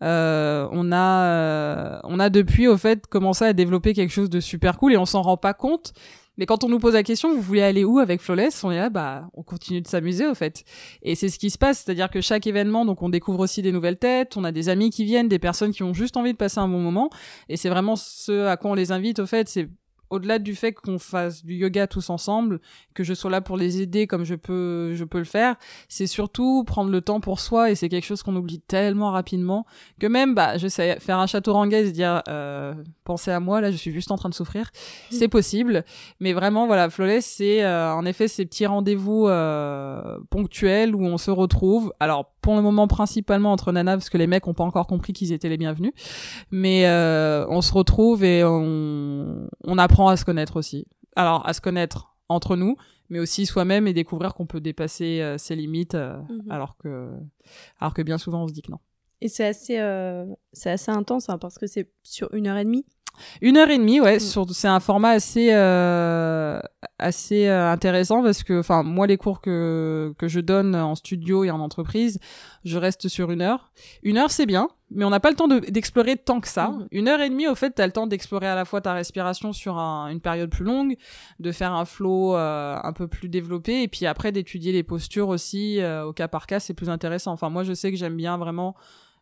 On 0.00 0.92
a 0.92 2.00
on 2.04 2.18
a 2.18 2.30
depuis 2.30 2.66
au 2.66 2.78
fait 2.78 3.06
commencé 3.06 3.44
à 3.44 3.52
développer 3.52 3.92
quelque 3.92 4.12
chose 4.12 4.30
de 4.30 4.40
super 4.40 4.78
cool 4.78 4.94
et 4.94 4.96
on 4.96 5.06
s'en 5.06 5.20
rend 5.20 5.36
pas 5.36 5.52
compte. 5.52 5.92
Mais 6.40 6.46
quand 6.46 6.64
on 6.64 6.70
nous 6.70 6.78
pose 6.78 6.94
la 6.94 7.02
question, 7.02 7.34
vous 7.34 7.42
voulez 7.42 7.60
aller 7.60 7.84
où 7.84 7.98
avec 7.98 8.22
Flawless 8.22 8.64
On 8.64 8.70
est 8.70 8.78
là, 8.78 8.88
bah, 8.88 9.28
on 9.34 9.42
continue 9.42 9.82
de 9.82 9.86
s'amuser 9.86 10.26
au 10.26 10.34
fait. 10.34 10.64
Et 11.02 11.14
c'est 11.14 11.28
ce 11.28 11.38
qui 11.38 11.50
se 11.50 11.58
passe, 11.58 11.84
c'est-à-dire 11.84 12.08
que 12.08 12.22
chaque 12.22 12.46
événement, 12.46 12.86
donc 12.86 13.02
on 13.02 13.10
découvre 13.10 13.40
aussi 13.40 13.60
des 13.60 13.72
nouvelles 13.72 13.98
têtes, 13.98 14.38
on 14.38 14.44
a 14.44 14.50
des 14.50 14.70
amis 14.70 14.88
qui 14.88 15.04
viennent, 15.04 15.28
des 15.28 15.38
personnes 15.38 15.70
qui 15.70 15.82
ont 15.82 15.92
juste 15.92 16.16
envie 16.16 16.32
de 16.32 16.38
passer 16.38 16.58
un 16.58 16.66
bon 16.66 16.80
moment. 16.80 17.10
Et 17.50 17.58
c'est 17.58 17.68
vraiment 17.68 17.94
ce 17.94 18.46
à 18.46 18.56
quoi 18.56 18.70
on 18.70 18.74
les 18.74 18.90
invite 18.90 19.18
au 19.18 19.26
fait, 19.26 19.50
c'est 19.50 19.68
au-delà 20.10 20.38
du 20.38 20.54
fait 20.54 20.72
qu'on 20.72 20.98
fasse 20.98 21.44
du 21.44 21.54
yoga 21.54 21.86
tous 21.86 22.10
ensemble, 22.10 22.60
que 22.94 23.04
je 23.04 23.14
sois 23.14 23.30
là 23.30 23.40
pour 23.40 23.56
les 23.56 23.80
aider 23.80 24.06
comme 24.06 24.24
je 24.24 24.34
peux, 24.34 24.94
je 24.94 25.04
peux 25.04 25.18
le 25.18 25.24
faire, 25.24 25.56
c'est 25.88 26.06
surtout 26.06 26.64
prendre 26.64 26.90
le 26.90 27.00
temps 27.00 27.20
pour 27.20 27.40
soi 27.40 27.70
et 27.70 27.74
c'est 27.74 27.88
quelque 27.88 28.04
chose 28.04 28.22
qu'on 28.22 28.36
oublie 28.36 28.60
tellement 28.60 29.10
rapidement 29.10 29.66
que 29.98 30.06
même, 30.06 30.34
bah, 30.34 30.58
je 30.58 30.68
sais, 30.68 30.98
faire 31.00 31.18
un 31.18 31.26
château 31.26 31.54
et 31.64 31.86
se 31.86 31.90
dire, 31.90 32.22
euh, 32.28 32.74
pensez 33.04 33.30
à 33.30 33.40
moi, 33.40 33.60
là, 33.60 33.70
je 33.70 33.76
suis 33.76 33.92
juste 33.92 34.10
en 34.10 34.16
train 34.16 34.28
de 34.28 34.34
souffrir, 34.34 34.70
c'est 35.10 35.28
possible. 35.28 35.84
Mais 36.20 36.32
vraiment, 36.32 36.66
voilà, 36.66 36.90
Flawless, 36.90 37.26
c'est 37.26 37.62
euh, 37.62 37.92
en 37.92 38.04
effet 38.04 38.28
ces 38.28 38.46
petits 38.46 38.66
rendez-vous 38.66 39.28
euh, 39.28 40.18
ponctuels 40.30 40.94
où 40.94 41.04
on 41.04 41.18
se 41.18 41.30
retrouve. 41.30 41.92
Alors, 42.00 42.32
pour 42.40 42.56
le 42.56 42.62
moment, 42.62 42.88
principalement 42.88 43.52
entre 43.52 43.72
nanas, 43.72 43.96
parce 43.96 44.10
que 44.10 44.18
les 44.18 44.26
mecs 44.26 44.46
ont 44.46 44.54
pas 44.54 44.64
encore 44.64 44.86
compris 44.86 45.12
qu'ils 45.12 45.32
étaient 45.32 45.48
les 45.48 45.58
bienvenus. 45.58 45.92
Mais 46.50 46.86
euh, 46.86 47.46
on 47.48 47.60
se 47.62 47.72
retrouve 47.72 48.24
et 48.24 48.44
on, 48.44 49.48
on 49.64 49.78
apprend 49.78 50.08
à 50.08 50.16
se 50.16 50.24
connaître 50.24 50.56
aussi. 50.56 50.86
Alors, 51.16 51.46
à 51.46 51.52
se 51.52 51.60
connaître 51.60 52.16
entre 52.28 52.56
nous, 52.56 52.76
mais 53.08 53.18
aussi 53.18 53.44
soi-même 53.44 53.86
et 53.88 53.92
découvrir 53.92 54.34
qu'on 54.34 54.46
peut 54.46 54.60
dépasser 54.60 55.20
euh, 55.20 55.36
ses 55.36 55.56
limites, 55.56 55.94
euh, 55.96 56.16
Mhm. 56.28 56.50
alors 56.50 56.76
que, 56.76 57.10
alors 57.80 57.92
que 57.92 58.02
bien 58.02 58.18
souvent 58.18 58.44
on 58.44 58.48
se 58.48 58.52
dit 58.52 58.62
que 58.62 58.70
non. 58.70 58.78
Et 59.20 59.28
c'est 59.28 59.44
assez, 59.46 59.78
euh, 59.80 60.24
c'est 60.52 60.70
assez 60.70 60.90
intense 60.90 61.28
hein, 61.28 61.36
parce 61.36 61.58
que 61.58 61.66
c'est 61.66 61.90
sur 62.02 62.32
une 62.32 62.46
heure 62.46 62.56
et 62.56 62.64
demie. 62.64 62.86
Une 63.42 63.56
heure 63.56 63.70
et 63.70 63.78
demie, 63.78 64.00
ouais. 64.00 64.16
Mm. 64.16 64.20
sur- 64.20 64.50
C'est 64.50 64.68
un 64.68 64.80
format 64.80 65.10
assez 65.10 65.48
euh, 65.52 66.60
assez 66.98 67.46
euh, 67.48 67.70
intéressant 67.70 68.22
parce 68.22 68.42
que, 68.42 68.58
enfin, 68.60 68.82
moi, 68.82 69.06
les 69.06 69.16
cours 69.16 69.40
que 69.40 70.14
que 70.18 70.28
je 70.28 70.40
donne 70.40 70.74
en 70.74 70.94
studio 70.94 71.44
et 71.44 71.50
en 71.50 71.60
entreprise, 71.60 72.18
je 72.64 72.78
reste 72.78 73.08
sur 73.08 73.30
une 73.30 73.42
heure. 73.42 73.70
Une 74.02 74.16
heure, 74.18 74.30
c'est 74.30 74.46
bien, 74.46 74.68
mais 74.90 75.04
on 75.04 75.10
n'a 75.10 75.20
pas 75.20 75.30
le 75.30 75.36
temps 75.36 75.48
de- 75.48 75.60
d'explorer 75.60 76.16
tant 76.16 76.40
que 76.40 76.48
ça. 76.48 76.68
Mhm. 76.68 76.88
Une 76.92 77.08
heure 77.08 77.20
et 77.20 77.28
demie, 77.30 77.46
au 77.48 77.54
fait, 77.54 77.70
t'as 77.70 77.86
le 77.86 77.92
temps 77.92 78.06
d'explorer 78.06 78.46
à 78.48 78.54
la 78.54 78.64
fois 78.64 78.80
ta 78.80 78.92
respiration 78.94 79.52
sur 79.52 79.78
un- 79.78 80.08
une 80.08 80.20
période 80.20 80.50
plus 80.50 80.64
longue, 80.64 80.96
de 81.38 81.52
faire 81.52 81.72
un 81.72 81.84
flow 81.84 82.34
euh, 82.36 82.76
un 82.82 82.92
peu 82.92 83.06
plus 83.08 83.28
développé, 83.28 83.82
et 83.82 83.88
puis 83.88 84.06
après 84.06 84.32
d'étudier 84.32 84.72
les 84.72 84.82
postures 84.82 85.28
aussi 85.28 85.80
euh, 85.80 86.04
au 86.06 86.12
cas 86.12 86.28
par 86.28 86.46
cas, 86.46 86.60
c'est 86.60 86.74
plus 86.74 86.90
intéressant. 86.90 87.32
Enfin, 87.32 87.48
moi, 87.50 87.64
je 87.64 87.72
sais 87.74 87.90
que 87.90 87.96
j'aime 87.98 88.16
bien 88.16 88.36
vraiment 88.38 88.74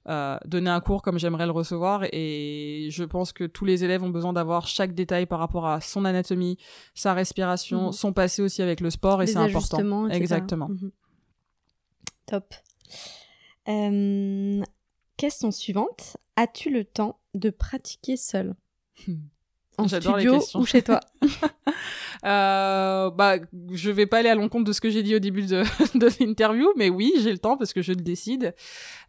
euh, 0.08 0.38
donner 0.46 0.70
un 0.70 0.80
cours 0.80 1.02
comme 1.02 1.18
j'aimerais 1.18 1.46
le 1.46 1.52
recevoir 1.52 2.04
et 2.12 2.88
je 2.90 3.04
pense 3.04 3.32
que 3.32 3.44
tous 3.44 3.64
les 3.64 3.84
élèves 3.84 4.02
ont 4.02 4.08
besoin 4.10 4.32
d'avoir 4.32 4.66
chaque 4.66 4.94
détail 4.94 5.26
par 5.26 5.38
rapport 5.38 5.66
à 5.66 5.80
son 5.80 6.04
anatomie, 6.04 6.56
sa 6.94 7.12
respiration, 7.14 7.86
Mhm. 7.86 7.92
son 7.92 8.12
passé 8.12 8.40
aussi 8.42 8.62
avec 8.62 8.80
le 8.80 8.90
sport 8.90 9.20
et 9.22 9.26
c'est 9.26 9.36
important. 9.36 9.76
Exactement. 10.08 10.68
Mhm. 10.68 10.90
Top. 12.26 12.54
Euh, 13.68 14.62
question 15.16 15.50
suivante. 15.50 16.16
As-tu 16.36 16.70
le 16.70 16.84
temps 16.84 17.18
de 17.34 17.50
pratiquer 17.50 18.16
seul? 18.16 18.54
En 19.78 19.88
studio 19.88 20.40
ou 20.54 20.66
chez 20.66 20.82
toi 20.82 21.00
Euh, 22.25 23.11
bah, 23.11 23.37
je 23.70 23.90
vais 23.92 24.06
pas 24.06 24.18
aller 24.18 24.28
à 24.28 24.35
l'encontre 24.35 24.64
de 24.64 24.73
ce 24.73 24.80
que 24.80 24.90
j'ai 24.90 25.04
dit 25.04 25.14
au 25.14 25.20
début 25.20 25.42
de, 25.42 25.62
de 25.97 26.08
l'interview, 26.18 26.66
mais 26.76 26.90
oui, 26.90 27.12
j'ai 27.20 27.30
le 27.30 27.38
temps 27.38 27.56
parce 27.56 27.73
que 27.73 27.80
je 27.80 27.92
le 27.92 28.00
décide. 28.00 28.56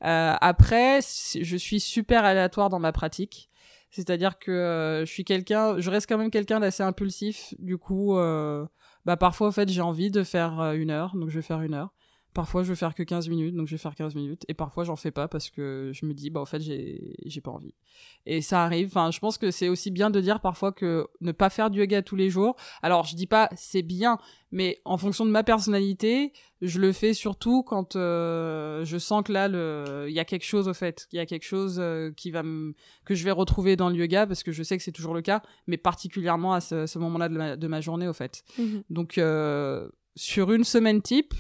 Euh, 0.06 0.36
après, 0.40 1.00
je 1.02 1.58
suis 1.58 1.80
super 1.80 2.24
aléatoire 2.24 2.70
dans 2.70 2.78
ma 2.78 2.92
pratique. 2.92 3.50
C'est-à-dire 3.92 4.38
que 4.38 4.52
euh, 4.52 5.06
je 5.06 5.12
suis 5.12 5.24
quelqu'un, 5.24 5.80
je 5.80 5.90
reste 5.90 6.08
quand 6.08 6.18
même 6.18 6.30
quelqu'un 6.30 6.60
d'assez 6.60 6.84
impulsif. 6.84 7.54
Du 7.58 7.78
coup, 7.78 8.18
euh, 8.18 8.66
bah 9.06 9.18
parfois, 9.18 9.48
en 9.48 9.52
fait, 9.52 9.70
j'ai 9.70 9.82
envie 9.82 10.12
de 10.12 10.24
faire 10.24 10.60
euh, 10.60 10.74
une 10.74 10.92
heure, 10.92 11.16
donc 11.16 11.30
je 11.30 11.36
vais 11.36 11.42
faire 11.42 11.62
une 11.62 11.74
heure. 11.74 11.92
Parfois, 12.40 12.64
je 12.64 12.70
vais 12.70 12.78
faire 12.78 12.96
que 12.96 13.04
15 13.04 13.28
minutes, 13.28 13.54
donc 13.54 13.68
je 13.68 13.72
vais 13.72 13.78
faire 13.78 13.96
15 13.96 14.16
minutes. 14.16 14.46
Et 14.48 14.54
parfois, 14.54 14.86
j'en 14.86 14.96
fais 14.96 15.12
pas 15.12 15.28
parce 15.28 15.50
que 15.50 15.92
je 15.94 16.06
me 16.06 16.14
dis, 16.14 16.30
bah, 16.30 16.40
en 16.40 16.46
fait, 16.46 16.62
j'ai, 16.62 17.42
pas 17.44 17.52
envie. 17.52 17.74
Et 18.26 18.40
ça 18.40 18.64
arrive. 18.64 18.88
Enfin, 18.88 19.12
je 19.12 19.20
pense 19.20 19.38
que 19.38 19.52
c'est 19.52 19.68
aussi 19.68 19.92
bien 19.92 20.10
de 20.10 20.22
dire 20.22 20.40
parfois 20.40 20.72
que 20.72 21.06
ne 21.20 21.34
pas 21.34 21.50
faire 21.50 21.70
du 21.70 21.80
yoga 21.80 22.02
tous 22.02 22.16
les 22.16 22.30
jours. 22.30 22.56
Alors, 22.82 23.04
je 23.04 23.18
dis 23.18 23.28
pas 23.28 23.50
c'est 23.58 23.82
bien, 23.82 24.20
mais 24.54 24.80
en 24.86 24.98
fonction 24.98 25.26
de 25.26 25.32
ma 25.32 25.44
personnalité, 25.44 26.32
je 26.62 26.80
le 26.80 26.94
fais 26.94 27.14
surtout 27.14 27.62
quand 27.62 27.98
euh, 27.98 28.86
je 28.86 28.98
sens 28.98 29.22
que 29.26 29.34
là, 29.34 29.50
il 30.08 30.14
y 30.14 30.20
a 30.22 30.24
quelque 30.24 30.46
chose 30.46 30.70
au 30.70 30.74
fait, 30.74 31.10
il 31.12 31.18
y 31.18 31.20
a 31.20 31.26
quelque 31.26 31.46
chose 31.46 31.76
euh, 31.82 32.12
qui 32.16 32.32
va 32.32 32.42
me, 32.42 32.74
que 33.04 33.16
je 33.16 33.26
vais 33.26 33.32
retrouver 33.32 33.76
dans 33.76 33.90
le 33.90 33.98
yoga 33.98 34.26
parce 34.26 34.44
que 34.44 34.54
je 34.54 34.64
sais 34.64 34.78
que 34.78 34.84
c'est 34.84 34.94
toujours 34.94 35.14
le 35.14 35.22
cas, 35.22 35.42
mais 35.68 35.76
particulièrement 35.76 36.54
à 36.54 36.62
ce, 36.62 36.86
ce 36.86 37.00
moment-là 37.00 37.28
de 37.28 37.36
ma, 37.36 37.58
de 37.58 37.68
ma 37.68 37.82
journée 37.82 38.08
au 38.08 38.14
fait. 38.14 38.44
Mhm. 38.58 38.84
Donc, 38.90 39.18
euh, 39.18 39.90
sur 40.16 40.54
une 40.54 40.64
semaine 40.64 41.02
type, 41.02 41.34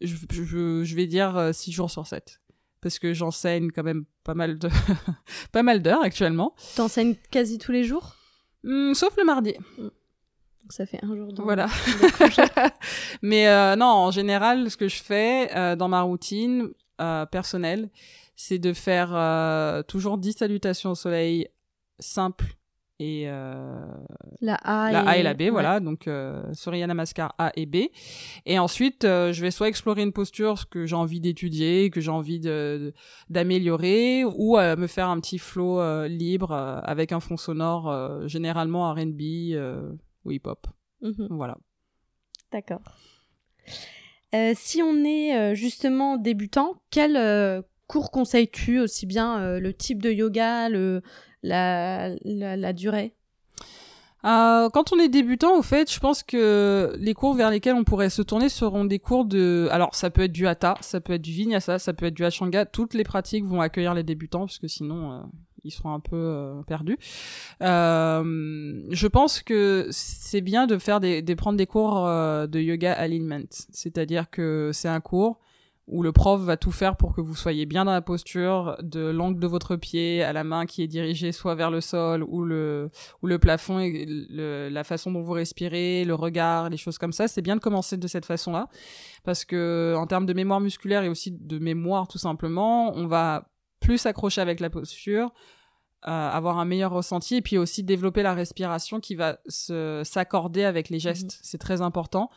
je, 0.00 0.16
je, 0.30 0.84
je 0.84 0.94
vais 0.96 1.06
dire 1.06 1.50
6 1.52 1.72
jours 1.72 1.90
sur 1.90 2.06
7. 2.06 2.40
Parce 2.80 2.98
que 2.98 3.12
j'enseigne 3.12 3.70
quand 3.72 3.82
même 3.82 4.04
pas 4.22 4.34
mal 4.34 4.58
de 4.58 4.68
pas 5.52 5.62
mal 5.62 5.82
d'heures 5.82 6.02
actuellement. 6.02 6.54
T'enseignes 6.76 7.16
quasi 7.30 7.58
tous 7.58 7.72
les 7.72 7.84
jours? 7.84 8.14
Hum, 8.64 8.94
sauf 8.94 9.16
le 9.16 9.24
mardi. 9.24 9.54
Donc 10.68 10.72
ça 10.72 10.86
fait 10.86 11.02
un 11.02 11.16
jour 11.16 11.32
dans 11.32 11.44
Voilà. 11.44 11.66
Mais 13.22 13.48
euh, 13.48 13.74
non, 13.74 13.86
en 13.86 14.10
général, 14.10 14.70
ce 14.70 14.76
que 14.76 14.88
je 14.88 15.02
fais 15.02 15.50
euh, 15.56 15.76
dans 15.76 15.88
ma 15.88 16.02
routine 16.02 16.68
euh, 17.00 17.24
personnelle, 17.26 17.88
c'est 18.36 18.58
de 18.58 18.72
faire 18.72 19.10
euh, 19.14 19.82
toujours 19.82 20.18
10 20.18 20.34
salutations 20.34 20.90
au 20.90 20.94
soleil 20.94 21.48
simples 21.98 22.54
et 23.00 23.24
euh, 23.28 23.80
La 24.40 24.54
A, 24.56 24.90
la 24.90 25.02
et... 25.02 25.06
A 25.06 25.18
et 25.18 25.22
la 25.22 25.34
B, 25.34 25.40
ouais. 25.42 25.50
voilà, 25.50 25.80
donc 25.80 26.08
euh, 26.08 26.42
Surya 26.52 26.86
Namaskar 26.86 27.34
A 27.38 27.52
et 27.54 27.66
B. 27.66 27.76
Et 28.46 28.58
ensuite, 28.58 29.04
euh, 29.04 29.32
je 29.32 29.40
vais 29.42 29.50
soit 29.50 29.68
explorer 29.68 30.02
une 30.02 30.12
posture 30.12 30.68
que 30.68 30.86
j'ai 30.86 30.96
envie 30.96 31.20
d'étudier, 31.20 31.90
que 31.90 32.00
j'ai 32.00 32.10
envie 32.10 32.40
d'améliorer, 33.30 34.24
ou 34.24 34.56
me 34.56 34.86
faire 34.86 35.08
un 35.08 35.20
petit 35.20 35.38
flow 35.38 36.06
libre 36.06 36.52
avec 36.52 37.12
un 37.12 37.20
fond 37.20 37.36
sonore, 37.36 38.28
généralement 38.28 38.92
R&B 38.92 39.54
ou 40.24 40.30
hip-hop. 40.30 40.66
Mhm. 41.02 41.28
Voilà. 41.30 41.56
D'accord. 42.52 42.80
Euh, 44.34 44.52
si 44.54 44.82
on 44.82 45.04
est 45.04 45.36
euh, 45.36 45.54
justement 45.54 46.16
débutant, 46.16 46.82
quel 46.90 47.16
euh, 47.16 47.62
cours 47.86 48.10
conseilles-tu 48.10 48.78
aussi 48.78 49.06
bien 49.06 49.58
le 49.58 49.72
type 49.72 50.02
de 50.02 50.10
yoga, 50.10 50.68
le, 50.68 51.02
la, 51.42 52.10
la, 52.24 52.56
la 52.56 52.72
durée? 52.72 53.14
Euh, 54.24 54.68
quand 54.70 54.92
on 54.92 54.98
est 54.98 55.08
débutant, 55.08 55.56
au 55.56 55.62
fait, 55.62 55.92
je 55.92 56.00
pense 56.00 56.24
que 56.24 56.92
les 56.98 57.14
cours 57.14 57.34
vers 57.34 57.50
lesquels 57.50 57.76
on 57.76 57.84
pourrait 57.84 58.10
se 58.10 58.20
tourner 58.22 58.48
seront 58.48 58.84
des 58.84 58.98
cours 58.98 59.24
de... 59.24 59.68
Alors, 59.70 59.94
ça 59.94 60.10
peut 60.10 60.22
être 60.22 60.32
du 60.32 60.48
hatha, 60.48 60.74
ça 60.80 61.00
peut 61.00 61.12
être 61.12 61.22
du 61.22 61.30
vinyasa, 61.30 61.78
ça 61.78 61.92
peut 61.92 62.06
être 62.06 62.14
du 62.14 62.24
ashwanga. 62.24 62.66
Toutes 62.66 62.94
les 62.94 63.04
pratiques 63.04 63.44
vont 63.44 63.60
accueillir 63.60 63.94
les 63.94 64.02
débutants, 64.02 64.40
parce 64.40 64.58
que 64.58 64.66
sinon, 64.66 65.12
euh, 65.12 65.20
ils 65.62 65.70
seront 65.70 65.92
un 65.92 66.00
peu 66.00 66.16
euh, 66.16 66.62
perdus. 66.62 66.98
Euh, 67.62 68.82
je 68.90 69.06
pense 69.06 69.40
que 69.40 69.86
c'est 69.92 70.40
bien 70.40 70.66
de 70.66 70.78
faire 70.78 70.98
des, 70.98 71.22
de 71.22 71.34
prendre 71.34 71.56
des 71.56 71.66
cours 71.66 72.04
euh, 72.06 72.48
de 72.48 72.58
yoga 72.58 72.92
alignment. 72.92 73.46
C'est-à-dire 73.70 74.30
que 74.30 74.70
c'est 74.72 74.88
un 74.88 75.00
cours 75.00 75.38
où 75.90 76.02
le 76.02 76.12
prof 76.12 76.40
va 76.42 76.56
tout 76.58 76.70
faire 76.70 76.96
pour 76.96 77.14
que 77.14 77.20
vous 77.22 77.34
soyez 77.34 77.64
bien 77.64 77.84
dans 77.86 77.92
la 77.92 78.02
posture, 78.02 78.76
de 78.82 79.00
l'angle 79.08 79.40
de 79.40 79.46
votre 79.46 79.74
pied 79.76 80.22
à 80.22 80.32
la 80.34 80.44
main 80.44 80.66
qui 80.66 80.82
est 80.82 80.86
dirigée 80.86 81.32
soit 81.32 81.54
vers 81.54 81.70
le 81.70 81.80
sol 81.80 82.22
ou 82.28 82.44
le 82.44 82.90
ou 83.22 83.26
le 83.26 83.38
plafond 83.38 83.78
et 83.80 84.04
le- 84.06 84.68
la 84.68 84.84
façon 84.84 85.10
dont 85.10 85.22
vous 85.22 85.32
respirez, 85.32 86.04
le 86.04 86.14
regard, 86.14 86.68
les 86.68 86.76
choses 86.76 86.98
comme 86.98 87.12
ça, 87.12 87.26
c'est 87.26 87.42
bien 87.42 87.56
de 87.56 87.60
commencer 87.60 87.96
de 87.96 88.06
cette 88.06 88.26
façon-là 88.26 88.68
parce 89.24 89.44
que 89.44 89.94
en 89.96 90.06
termes 90.06 90.26
de 90.26 90.34
mémoire 90.34 90.60
musculaire 90.60 91.02
et 91.04 91.08
aussi 91.08 91.30
de 91.32 91.58
mémoire 91.58 92.06
tout 92.06 92.18
simplement, 92.18 92.94
on 92.94 93.06
va 93.06 93.48
plus 93.80 93.96
s'accrocher 93.98 94.40
avec 94.40 94.60
la 94.60 94.70
posture, 94.70 95.32
avoir 96.02 96.58
un 96.58 96.64
meilleur 96.64 96.92
ressenti 96.92 97.36
et 97.36 97.42
puis 97.42 97.58
aussi 97.58 97.82
développer 97.82 98.22
la 98.22 98.32
respiration 98.32 99.00
qui 99.00 99.14
va 99.16 99.38
se 99.48 100.02
s'accorder 100.04 100.62
avec 100.64 100.88
les 100.90 100.98
gestes. 100.98 101.38
C'est 101.42 101.58
très 101.58 101.82
important. 101.82 102.28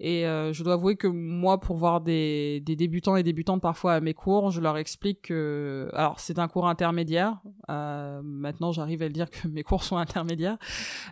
Et 0.00 0.24
euh, 0.26 0.52
je 0.52 0.62
dois 0.62 0.74
avouer 0.74 0.94
que 0.96 1.08
moi, 1.08 1.58
pour 1.58 1.76
voir 1.76 2.00
des, 2.00 2.60
des 2.64 2.76
débutants 2.76 3.16
et 3.16 3.24
débutantes 3.24 3.60
parfois 3.60 3.94
à 3.94 4.00
mes 4.00 4.14
cours, 4.14 4.52
je 4.52 4.60
leur 4.60 4.76
explique 4.78 5.22
que 5.22 5.90
alors 5.94 6.20
c'est 6.20 6.38
un 6.38 6.46
cours 6.46 6.68
intermédiaire. 6.68 7.40
Euh, 7.70 8.20
maintenant, 8.22 8.70
j'arrive 8.70 9.02
à 9.02 9.06
le 9.06 9.12
dire 9.12 9.28
que 9.30 9.48
mes 9.48 9.64
cours 9.64 9.82
sont 9.82 9.96
intermédiaires, 9.96 10.58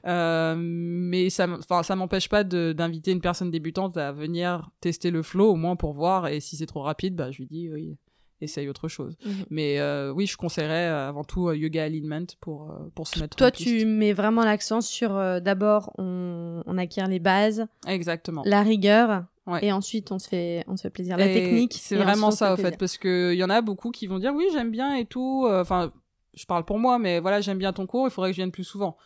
euh, 0.07 0.55
mais 0.59 1.31
ça, 1.31 1.49
ça 1.83 1.97
m'empêche 1.97 2.29
pas 2.29 2.45
de- 2.45 2.73
d'inviter 2.73 3.11
une 3.11 3.21
personne 3.21 3.51
débutante 3.51 3.97
à 3.97 4.13
venir 4.13 4.71
tester 4.81 5.11
le 5.11 5.23
flow 5.23 5.51
au 5.51 5.57
moins 5.57 5.77
pour 5.77 5.93
voir. 5.93 6.29
Et 6.29 6.41
si 6.41 6.57
c'est 6.57 6.67
trop 6.67 6.83
rapide, 6.83 7.17
bah 7.17 7.31
je 7.33 7.39
lui 7.39 7.47
dis 7.47 7.69
oui. 7.73 7.97
Essaye 8.43 8.69
autre 8.69 8.89
chose. 8.89 9.17
Mhm. 9.25 9.33
Mais 9.51 9.81
euh, 9.81 10.13
oui, 10.13 10.27
je 10.27 10.37
conseillerais 10.37 10.89
euh, 10.89 11.09
avant 11.09 11.25
tout 11.25 11.49
euh, 11.49 11.57
yoga 11.57 11.85
alignment 11.85 12.27
pour, 12.41 12.71
pour 12.95 13.09
se 13.09 13.19
mettre 13.19 13.37
Toi, 13.37 13.47
en 13.47 13.51
piste. 13.51 13.69
tu 13.79 13.87
mets 13.87 14.13
vraiment 14.13 14.45
l'accent 14.45 14.83
sur 14.83 15.17
euh, 15.17 15.41
d'abord 15.41 15.93
on, 15.97 16.63
on 16.67 16.77
acquiert 16.79 17.07
les 17.09 17.19
bases, 17.19 17.67
Exactement. 17.87 18.43
la 18.45 18.63
rigueur, 18.63 19.25
Ouais. 19.47 19.65
et 19.65 19.71
ensuite 19.73 20.11
on 20.11 20.19
se 20.19 20.29
fait, 20.29 20.65
on 20.67 20.77
se 20.77 20.83
fait 20.83 20.91
plaisir. 20.91 21.17
La 21.17 21.31
Et 21.31 21.33
technique. 21.35 21.75
C'est 21.81 21.95
vraiment 21.97 22.33
ça, 22.33 22.53
au 22.53 22.57
fait 22.57 22.71
fait, 22.73 22.77
parce 22.77 22.99
que 22.99 23.33
il 23.33 23.39
y 23.39 23.45
en 23.45 23.49
a 23.51 23.61
beaucoup 23.63 23.93
qui 23.93 24.09
vont 24.09 24.19
dire 24.19 24.33
oui, 24.35 24.45
j'aime 24.53 24.73
bien 24.73 24.97
et 24.97 25.05
tout. 25.05 25.47
Enfin, 25.49 25.93
je 26.35 26.45
parle 26.47 26.65
pour 26.65 26.81
moi, 26.81 26.99
mais 26.99 27.21
voilà, 27.21 27.41
j'aime 27.41 27.57
bien 27.59 27.73
ton 27.73 27.87
cours, 27.87 28.09
il 28.09 28.11
faudrait 28.11 28.31
que 28.31 28.35
je 28.35 28.41
vienne 28.41 28.51
plus 28.51 28.65
souvent. 28.65 28.97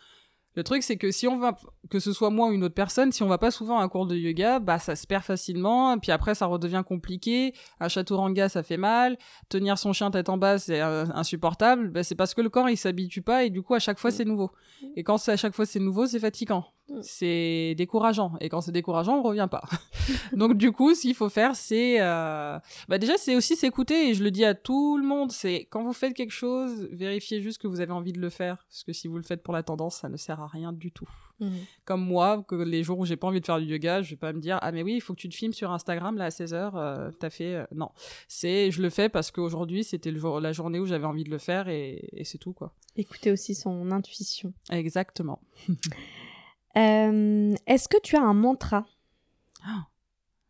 Le 0.55 0.63
truc, 0.63 0.83
c'est 0.83 0.97
que 0.97 1.11
si 1.11 1.27
on 1.27 1.37
va, 1.37 1.55
que 1.89 1.99
ce 1.99 2.11
soit 2.11 2.29
moi 2.29 2.47
ou 2.49 2.51
une 2.51 2.63
autre 2.65 2.75
personne, 2.75 3.11
si 3.13 3.23
on 3.23 3.27
va 3.27 3.37
pas 3.37 3.51
souvent 3.51 3.79
à 3.79 3.83
un 3.83 3.87
cours 3.87 4.05
de 4.05 4.15
yoga, 4.17 4.59
bah, 4.59 4.79
ça 4.79 4.97
se 4.97 5.07
perd 5.07 5.23
facilement, 5.23 5.97
puis 5.97 6.11
après, 6.11 6.35
ça 6.35 6.45
redevient 6.45 6.83
compliqué. 6.85 7.53
Un 7.79 7.87
chaturanga, 7.87 8.49
ça 8.49 8.61
fait 8.61 8.75
mal. 8.77 9.17
Tenir 9.47 9.77
son 9.77 9.93
chien 9.93 10.11
tête 10.11 10.27
en 10.27 10.37
bas, 10.37 10.59
c'est 10.59 10.81
euh, 10.81 11.05
insupportable. 11.15 11.89
Bah, 11.89 12.03
c'est 12.03 12.15
parce 12.15 12.33
que 12.33 12.41
le 12.41 12.49
corps, 12.49 12.69
il 12.69 12.75
s'habitue 12.77 13.21
pas, 13.21 13.45
et 13.45 13.49
du 13.49 13.61
coup, 13.61 13.73
à 13.75 13.79
chaque 13.79 13.97
fois, 13.99 14.09
Mm. 14.09 14.13
c'est 14.13 14.25
nouveau. 14.25 14.51
Et 14.97 15.03
quand 15.03 15.17
c'est 15.17 15.31
à 15.31 15.37
chaque 15.37 15.55
fois, 15.55 15.65
c'est 15.65 15.79
nouveau, 15.79 16.05
c'est 16.05 16.19
fatigant. 16.19 16.65
Mm. 16.91 16.99
C'est 17.01 17.75
décourageant. 17.77 18.33
Et 18.41 18.49
quand 18.49 18.61
c'est 18.61 18.71
décourageant, 18.71 19.19
on 19.19 19.23
revient 19.23 19.47
pas. 19.49 19.63
Donc, 20.33 20.57
du 20.57 20.71
coup, 20.71 20.93
ce 20.93 21.01
qu'il 21.01 21.15
faut 21.15 21.29
faire, 21.29 21.55
c'est, 21.55 22.01
euh, 22.01 22.59
bah 22.89 22.97
déjà, 22.97 23.17
c'est 23.17 23.35
aussi 23.35 23.55
s'écouter, 23.55 24.09
et 24.09 24.13
je 24.13 24.23
le 24.23 24.31
dis 24.31 24.45
à 24.45 24.53
tout 24.53 24.97
le 24.97 25.05
monde, 25.05 25.31
c'est 25.31 25.67
quand 25.69 25.83
vous 25.83 25.93
faites 25.93 26.13
quelque 26.13 26.33
chose, 26.33 26.87
vérifiez 26.91 27.41
juste 27.41 27.61
que 27.61 27.67
vous 27.67 27.79
avez 27.79 27.93
envie 27.93 28.13
de 28.13 28.19
le 28.19 28.29
faire, 28.29 28.65
parce 28.69 28.83
que 28.83 28.93
si 28.93 29.07
vous 29.07 29.17
le 29.17 29.23
faites 29.23 29.43
pour 29.43 29.53
la 29.53 29.63
tendance, 29.63 29.95
ça 29.97 30.09
ne 30.09 30.17
sert 30.17 30.39
à 30.39 30.47
rien 30.47 30.73
du 30.73 30.91
tout. 30.91 31.09
Mhm. 31.41 31.51
Comme 31.85 32.05
moi, 32.05 32.45
que 32.47 32.55
les 32.55 32.83
jours 32.83 32.99
où 32.99 33.05
j'ai 33.05 33.17
pas 33.17 33.27
envie 33.27 33.41
de 33.41 33.45
faire 33.45 33.59
du 33.59 33.65
yoga, 33.65 34.01
je 34.01 34.11
vais 34.11 34.15
pas 34.15 34.31
me 34.31 34.39
dire 34.39 34.59
ah 34.61 34.71
mais 34.71 34.83
oui, 34.83 34.93
il 34.95 35.01
faut 35.01 35.13
que 35.13 35.19
tu 35.19 35.27
te 35.27 35.35
filmes 35.35 35.53
sur 35.53 35.71
Instagram 35.71 36.15
là 36.17 36.25
à 36.25 36.29
16h, 36.29 36.71
euh, 36.75 37.11
t'as 37.19 37.31
fait 37.31 37.55
euh, 37.55 37.65
non. 37.73 37.89
C'est 38.27 38.69
je 38.69 38.81
le 38.81 38.89
fais 38.89 39.09
parce 39.09 39.31
qu'aujourd'hui, 39.31 39.83
c'était 39.83 40.11
le 40.11 40.19
jour 40.19 40.39
la 40.39 40.53
journée 40.53 40.79
où 40.79 40.85
j'avais 40.85 41.05
envie 41.05 41.23
de 41.23 41.31
le 41.31 41.39
faire 41.39 41.67
et, 41.67 42.09
et 42.13 42.23
c'est 42.23 42.37
tout 42.37 42.53
quoi. 42.53 42.73
Écouter 42.95 43.31
aussi 43.31 43.55
son 43.55 43.91
intuition. 43.91 44.53
Exactement. 44.69 45.39
Euh, 46.77 47.53
Est-ce 47.67 47.87
que 47.87 47.97
tu 48.01 48.15
as 48.15 48.21
un 48.21 48.33
mantra? 48.33 48.85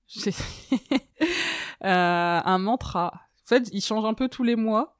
Euh, 1.83 2.39
un 2.45 2.59
mantra. 2.59 3.07
En 3.11 3.47
fait, 3.47 3.67
il 3.73 3.81
change 3.81 4.05
un 4.05 4.13
peu 4.13 4.29
tous 4.29 4.43
les 4.43 4.55
mois. 4.55 4.95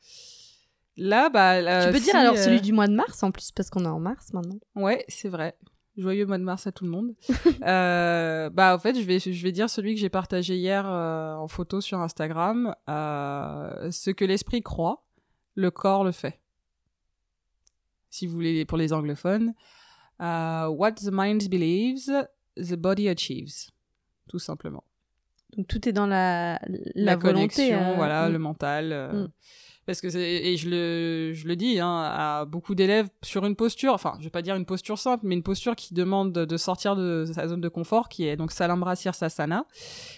Là, 0.97 1.29
bah. 1.29 1.57
euh, 1.57 1.85
Tu 1.85 1.91
peux 1.93 1.99
dire 1.99 2.15
alors 2.15 2.35
celui 2.37 2.59
du 2.59 2.73
mois 2.73 2.87
de 2.87 2.95
mars 2.95 3.21
en 3.21 3.29
plus 3.31 3.51
parce 3.51 3.69
qu'on 3.69 3.85
est 3.85 3.87
en 3.87 3.99
mars 3.99 4.33
maintenant. 4.33 4.57
Ouais, 4.75 5.05
c'est 5.07 5.29
vrai. 5.29 5.55
Joyeux 5.97 6.25
mois 6.25 6.39
de 6.39 6.43
mars 6.43 6.65
à 6.65 6.71
tout 6.71 6.85
le 6.85 6.89
monde. 6.89 7.13
euh, 7.63 8.49
bah, 8.49 8.73
en 8.75 8.79
fait, 8.79 8.95
je 8.95 9.01
vais, 9.05 9.19
je 9.19 9.43
vais 9.43 9.51
dire 9.51 9.69
celui 9.69 9.93
que 9.93 9.99
j'ai 9.99 10.09
partagé 10.09 10.55
hier 10.55 10.89
euh, 10.89 11.35
en 11.35 11.47
photo 11.47 11.81
sur 11.81 11.99
Instagram. 11.99 12.73
Euh, 12.89 13.91
ce 13.91 14.09
que 14.09 14.25
l'esprit 14.25 14.63
croit, 14.63 15.03
le 15.53 15.69
corps 15.69 16.03
le 16.03 16.11
fait. 16.11 16.39
Si 18.09 18.25
vous 18.25 18.33
voulez, 18.33 18.65
pour 18.65 18.79
les 18.79 18.91
anglophones. 18.91 19.53
Euh, 20.21 20.67
what 20.67 20.93
the 20.93 21.09
mind 21.11 21.49
believes, 21.49 22.09
the 22.57 22.75
body 22.75 23.09
achieves. 23.09 23.69
Tout 24.29 24.39
simplement. 24.39 24.83
Donc 25.57 25.67
tout 25.67 25.87
est 25.89 25.93
dans 25.93 26.07
la 26.07 26.59
la, 26.95 27.15
volonté. 27.15 27.69
connexion, 27.69 27.91
euh, 27.91 27.95
voilà, 27.95 28.29
mm. 28.29 28.31
le 28.31 28.39
mental. 28.39 28.91
euh, 28.93 29.23
Mm. 29.23 29.27
Parce 29.87 29.99
que 29.99 30.15
et 30.15 30.57
je 30.57 30.69
le, 30.69 31.33
je 31.33 31.47
le 31.47 31.55
dis, 31.55 31.79
hein, 31.79 32.03
à 32.03 32.45
beaucoup 32.45 32.75
d'élèves 32.75 33.09
sur 33.23 33.45
une 33.47 33.55
posture, 33.55 33.93
enfin, 33.93 34.13
je 34.19 34.25
vais 34.25 34.29
pas 34.29 34.43
dire 34.43 34.55
une 34.55 34.65
posture 34.65 34.99
simple, 34.99 35.25
mais 35.25 35.33
une 35.33 35.41
posture 35.43 35.75
qui 35.75 35.95
demande 35.95 36.31
de 36.33 36.57
sortir 36.57 36.95
de 36.95 37.25
sa 37.33 37.47
zone 37.47 37.61
de 37.61 37.67
confort, 37.67 38.07
qui 38.07 38.27
est 38.27 38.35
donc 38.37 38.51
Salambra 38.51 38.95
Sirsasana, 38.95 39.65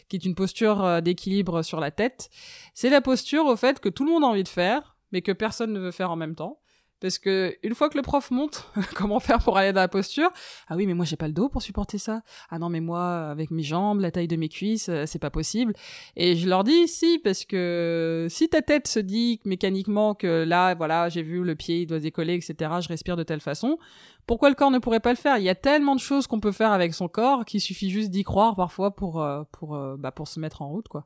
qui 0.10 0.18
est 0.18 0.26
une 0.26 0.36
posture 0.36 0.84
euh, 0.84 1.02
d'équilibre 1.02 1.62
sur 1.64 1.80
la 1.80 1.92
tête. 1.92 2.30
C'est 2.74 2.90
la 2.90 3.00
posture, 3.00 3.46
au 3.46 3.56
fait, 3.56 3.80
que 3.80 3.88
tout 3.88 4.04
le 4.04 4.12
monde 4.12 4.26
a 4.26 4.28
envie 4.28 4.44
de 4.44 4.50
faire, 4.50 4.98
mais 5.14 5.22
que 5.22 5.32
personne 5.32 5.72
ne 5.72 5.80
veut 5.80 5.92
faire 5.92 6.12
en 6.12 6.18
même 6.18 6.36
temps. 6.36 6.60
Parce 7.04 7.20
que 7.20 7.58
une 7.64 7.76
fois 7.76 7.90
que 7.90 7.98
le 7.98 8.02
prof 8.02 8.32
monte, 8.32 8.66
comment 8.96 9.20
faire 9.20 9.40
pour 9.40 9.58
aller 9.58 9.74
dans 9.74 9.82
la 9.82 9.90
posture? 9.90 10.30
Ah 10.70 10.78
oui, 10.78 10.88
mais 10.88 10.94
moi 10.94 11.04
j'ai 11.04 11.18
pas 11.18 11.28
le 11.28 11.34
dos 11.34 11.50
pour 11.50 11.62
supporter 11.62 11.98
ça. 11.98 12.22
Ah 12.50 12.60
non, 12.60 12.70
mais 12.70 12.80
moi 12.80 13.30
avec 13.30 13.52
mes 13.52 13.62
jambes, 13.62 14.00
la 14.00 14.10
taille 14.10 14.30
de 14.30 14.38
mes 14.38 14.48
cuisses, 14.48 14.88
euh, 14.88 15.04
c'est 15.06 15.20
pas 15.20 15.30
possible. 15.30 15.74
Et 16.16 16.38
je 16.38 16.48
leur 16.48 16.64
dis 16.64 16.88
si, 16.88 17.20
parce 17.20 17.44
que 17.44 18.28
si 18.30 18.48
ta 18.48 18.62
tête 18.62 18.88
se 18.88 19.00
dit 19.00 19.42
mécaniquement 19.44 20.16
que 20.16 20.46
là, 20.46 20.76
voilà, 20.76 21.10
j'ai 21.10 21.24
vu 21.24 21.44
le 21.44 21.56
pied, 21.56 21.82
il 21.82 21.88
doit 21.88 22.00
décoller, 22.00 22.36
etc. 22.36 22.72
Je 22.80 22.88
respire 22.88 23.18
de 23.18 23.24
telle 23.24 23.42
façon. 23.42 23.78
Pourquoi 24.26 24.50
le 24.50 24.56
corps 24.56 24.72
ne 24.72 24.80
pourrait 24.80 25.00
pas 25.00 25.12
le 25.12 25.18
faire? 25.18 25.38
Il 25.38 25.44
y 25.44 25.50
a 25.50 25.56
tellement 25.56 25.96
de 25.96 26.00
choses 26.00 26.28
qu'on 26.28 26.40
peut 26.40 26.52
faire 26.52 26.72
avec 26.72 26.94
son 26.94 27.08
corps 27.08 27.46
qu'il 27.46 27.62
suffit 27.62 27.90
juste 27.90 28.10
d'y 28.10 28.24
croire 28.24 28.56
parfois 28.56 28.96
pour 28.96 29.22
euh, 29.22 29.44
pour 29.52 29.76
euh, 29.76 29.96
bah, 29.98 30.12
pour 30.12 30.28
se 30.28 30.40
mettre 30.40 30.62
en 30.62 30.70
route 30.70 30.88
quoi. 30.88 31.06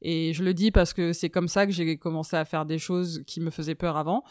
Et 0.00 0.32
je 0.32 0.44
le 0.44 0.54
dis 0.54 0.70
parce 0.70 0.92
que 0.92 1.12
c'est 1.12 1.30
comme 1.30 1.48
ça 1.48 1.66
que 1.66 1.72
j'ai 1.72 1.96
commencé 1.96 2.36
à 2.36 2.44
faire 2.44 2.66
des 2.66 2.78
choses 2.78 3.22
qui 3.26 3.40
me 3.40 3.50
faisaient 3.50 3.74
peur 3.74 3.96
avant. 3.96 4.24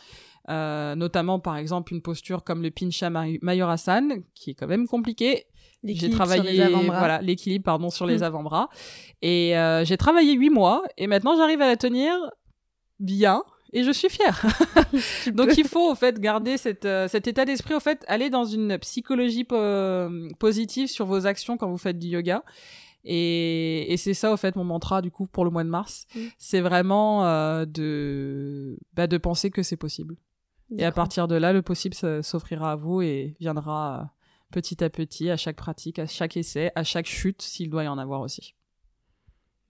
Euh, 0.50 0.96
notamment 0.96 1.40
par 1.40 1.56
exemple 1.56 1.94
une 1.94 2.02
posture 2.02 2.44
comme 2.44 2.64
le 2.64 2.72
pincha 2.72 3.12
mayurasan 3.12 4.24
qui 4.34 4.50
est 4.50 4.54
quand 4.56 4.66
même 4.66 4.88
compliqué 4.88 5.46
j'ai 5.84 6.10
travaillé 6.10 6.68
voilà 6.88 7.22
l'équilibre 7.22 7.64
pardon 7.64 7.92
sur 7.92 8.08
les 8.08 8.20
hmm. 8.20 8.24
avant-bras 8.24 8.70
et 9.22 9.56
euh, 9.56 9.86
j'ai 9.86 9.98
travaillé 9.98 10.34
huit 10.34 10.50
mois 10.50 10.82
et 10.98 11.06
maintenant 11.06 11.38
j'arrive 11.38 11.62
à 11.62 11.68
la 11.68 11.78
tenir 11.78 12.16
bien 13.00 13.44
et 13.74 13.84
je 13.84 13.92
suis 13.92 14.10
fière. 14.10 14.46
Donc 15.34 15.58
il 15.58 15.68
faut 15.68 15.92
au 15.92 15.96
fait 15.96 16.20
garder 16.20 16.58
cette, 16.58 16.86
euh, 16.86 17.08
cet 17.08 17.28
état 17.28 17.46
d'esprit, 17.46 17.74
au 17.74 17.80
fait 17.80 18.04
aller 18.08 18.30
dans 18.30 18.46
une 18.46 18.78
psychologie 18.80 19.46
positive 20.40 20.88
sur 20.88 21.06
vos 21.06 21.26
actions 21.26 21.58
quand 21.58 21.70
vous 21.70 21.78
faites 21.78 22.00
du 22.00 22.08
yoga. 22.08 22.44
Et, 23.04 23.92
et 23.92 23.98
c'est 23.98 24.14
ça 24.14 24.32
au 24.32 24.38
fait 24.38 24.56
mon 24.56 24.64
mantra 24.64 25.02
du 25.02 25.10
coup 25.10 25.26
pour 25.26 25.44
le 25.44 25.52
mois 25.52 25.64
de 25.64 25.70
mars. 25.70 26.06
Hmm. 26.16 26.28
C'est 26.38 26.62
vraiment 26.62 27.26
euh, 27.26 27.66
de 27.66 28.78
bah, 28.94 29.08
de 29.08 29.18
penser 29.18 29.50
que 29.50 29.64
c'est 29.64 29.78
possible. 29.78 30.18
Et 30.78 30.86
à 30.86 30.92
partir 30.94 31.28
de 31.28 31.36
là, 31.36 31.52
le 31.52 31.62
possible 31.62 31.96
s'offrira 32.24 32.72
à 32.72 32.76
vous 32.78 33.02
et 33.02 33.36
viendra 33.42 34.14
petit 34.54 34.82
à 34.82 34.90
petit, 34.90 35.30
à 35.30 35.36
chaque 35.36 35.58
pratique, 35.58 36.00
à 36.00 36.08
chaque 36.08 36.38
essai, 36.38 36.72
à 36.76 36.86
chaque 36.86 37.08
chute, 37.08 37.42
s'il 37.42 37.70
doit 37.70 37.84
y 37.84 37.90
en 37.90 37.98
avoir 37.98 38.22
aussi. 38.22 38.56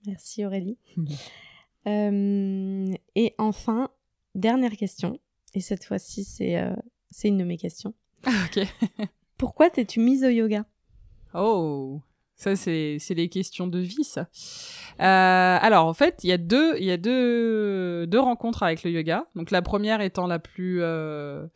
Merci 0.06 0.44
Aurélie. 0.44 0.78
Euh, 1.86 2.94
et 3.14 3.34
enfin, 3.38 3.90
dernière 4.34 4.76
question, 4.76 5.18
et 5.54 5.60
cette 5.60 5.84
fois-ci 5.84 6.24
c'est 6.24 6.58
euh, 6.58 6.74
c'est 7.10 7.28
une 7.28 7.38
de 7.38 7.44
mes 7.44 7.56
questions. 7.56 7.94
Ah, 8.24 8.30
ok. 8.46 8.66
Pourquoi 9.36 9.70
t'es-tu 9.70 10.00
mise 10.00 10.24
au 10.24 10.28
yoga? 10.28 10.64
Oh 11.34 12.00
ça, 12.42 12.56
c'est, 12.56 12.98
les 13.10 13.28
questions 13.28 13.68
de 13.68 13.78
vie, 13.78 14.02
ça. 14.02 14.22
Euh, 15.00 15.58
alors, 15.60 15.86
en 15.86 15.94
fait, 15.94 16.24
il 16.24 16.28
y 16.28 16.32
a 16.32 16.38
deux, 16.38 16.76
y 16.80 16.90
a 16.90 16.96
deux, 16.96 18.04
deux 18.08 18.18
rencontres 18.18 18.64
avec 18.64 18.82
le 18.82 18.90
yoga. 18.90 19.26
Donc, 19.36 19.52
la 19.52 19.62
première 19.62 20.00
étant 20.00 20.26
la 20.26 20.40
plus, 20.40 20.82
euh, 20.82 21.46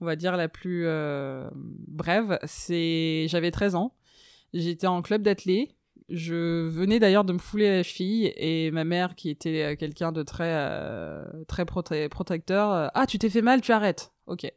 on 0.00 0.04
va 0.04 0.14
dire 0.14 0.36
la 0.36 0.48
plus 0.48 0.84
euh, 0.86 1.50
brève, 1.52 2.38
c'est, 2.44 3.26
j'avais 3.28 3.50
13 3.50 3.74
ans. 3.74 3.96
J'étais 4.54 4.86
en 4.86 5.02
club 5.02 5.22
d'athlé. 5.22 5.74
Je 6.08 6.68
venais 6.68 6.98
d'ailleurs 6.98 7.24
de 7.24 7.32
me 7.32 7.38
fouler 7.38 7.68
la 7.68 7.82
cheville 7.82 8.32
et 8.36 8.70
ma 8.70 8.84
mère, 8.84 9.14
qui 9.14 9.30
était 9.30 9.76
quelqu'un 9.76 10.12
de 10.12 10.22
très, 10.22 10.52
très 11.48 11.64
protecteur, 11.64 12.90
ah, 12.94 13.06
tu 13.06 13.18
t'es 13.18 13.30
fait 13.30 13.42
mal, 13.42 13.60
tu 13.60 13.72
arrêtes. 13.72 14.12
Ok. 14.28 14.50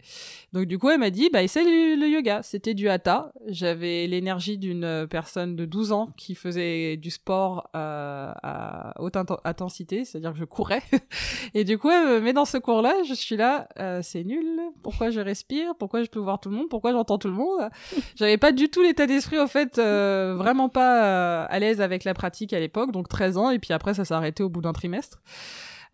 Donc 0.54 0.65
du 0.65 0.78
coup, 0.78 0.89
elle 0.89 0.99
m'a 0.99 1.10
dit, 1.10 1.30
bah 1.32 1.41
essaie 1.41 1.63
le, 1.63 2.08
yoga. 2.08 2.41
C'était 2.43 2.75
du 2.75 2.88
hatha. 2.88 3.34
J'avais 3.47 4.06
l'énergie 4.06 4.60
d'une 4.60 5.08
personne 5.10 5.56
de 5.56 5.65
12 5.65 5.91
ans 5.91 6.10
qui 6.17 6.36
faisait 6.36 6.97
du 6.97 7.10
sport 7.10 7.69
euh, 7.75 8.32
à 8.43 8.93
haute 9.01 9.15
intensité, 9.15 10.06
c'est-à-dire 10.06 10.34
que 10.34 10.38
je 10.38 10.45
courais. 10.45 10.84
Et 11.56 11.63
du 11.63 11.80
coup, 11.80 11.89
elle 11.89 12.08
me 12.08 12.19
met 12.21 12.34
dans 12.34 12.45
ce 12.45 12.58
cours-là. 12.58 12.93
Je 13.08 13.13
suis 13.15 13.38
là, 13.38 13.67
euh, 13.80 14.01
c'est 14.04 14.23
nul. 14.23 14.45
Pourquoi 14.84 15.10
je 15.10 15.19
respire? 15.19 15.73
Pourquoi 15.80 16.04
je 16.04 16.10
peux 16.10 16.19
voir 16.19 16.39
tout 16.39 16.49
le 16.49 16.58
monde? 16.58 16.69
Pourquoi 16.69 16.91
j'entends 16.91 17.17
tout 17.17 17.28
le 17.28 17.34
monde? 17.34 17.69
J'avais 18.15 18.38
pas 18.38 18.51
du 18.51 18.69
tout 18.69 18.84
l'état 18.84 19.08
d'esprit, 19.08 19.39
au 19.39 19.47
fait, 19.47 19.80
euh, 19.80 20.36
vraiment 20.38 20.69
pas 20.69 21.43
à 21.43 21.60
l'aise 21.60 21.82
avec 21.82 22.04
la 22.04 22.13
pratique 22.13 22.54
à 22.54 22.60
l'époque. 22.60 22.91
Donc 22.91 23.10
13 23.10 23.38
ans. 23.38 23.49
Et 23.49 23.58
puis 23.58 23.73
après, 23.73 23.95
ça 23.95 24.06
s'est 24.06 24.13
arrêté 24.13 24.43
au 24.43 24.49
bout 24.49 24.62
d'un 24.62 24.73
trimestre. 24.73 25.21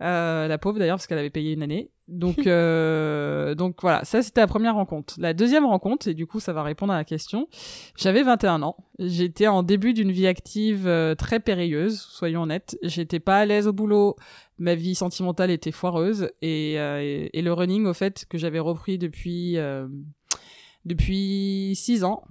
Euh, 0.02 0.48
la 0.48 0.58
pauvre 0.58 0.80
d'ailleurs 0.80 0.98
parce 0.98 1.06
qu'elle 1.06 1.20
avait 1.20 1.30
payé 1.30 1.54
une 1.54 1.62
année. 1.62 1.92
Donc 2.08 2.48
euh, 2.48 3.54
donc 3.56 3.78
voilà, 3.82 4.04
ça 4.04 4.24
c'était 4.24 4.42
la 4.42 4.48
première 4.48 4.76
rencontre. 4.76 5.16
La 5.20 5.34
deuxième 5.34 5.66
rencontre 5.66 6.08
et 6.08 6.14
du 6.14 6.26
coup 6.26 6.40
ça 6.40 6.54
va 6.54 6.64
répondre 6.64 6.92
à 6.92 6.98
la 6.98 7.04
question. 7.04 7.48
J'avais 7.96 8.24
21 8.24 8.64
ans. 8.64 8.78
J'étais 8.98 9.48
en 9.48 9.62
début 9.62 9.94
d'une 9.94 10.12
vie 10.12 10.28
active 10.28 10.88
euh, 10.88 11.14
très 11.14 11.40
périlleuse, 11.40 12.00
soyons 12.00 12.44
honnêtes. 12.44 12.78
J'étais 12.82 13.20
pas 13.20 13.38
à 13.38 13.46
l'aise 13.46 13.68
au 13.68 13.74
boulot. 13.74 14.16
Ma 14.58 14.76
vie 14.76 14.96
sentimentale 14.96 15.52
était 15.52 15.72
foireuse 15.72 16.30
et, 16.42 16.74
et, 16.74 17.38
et 17.38 17.42
le 17.42 17.54
running 17.54 17.86
au 17.86 17.94
fait 17.94 18.26
que 18.30 18.38
j'avais 18.38 18.60
repris 18.60 19.00
depuis 19.00 19.58
depuis 20.86 21.74
six 21.76 22.04
ans 22.04 22.24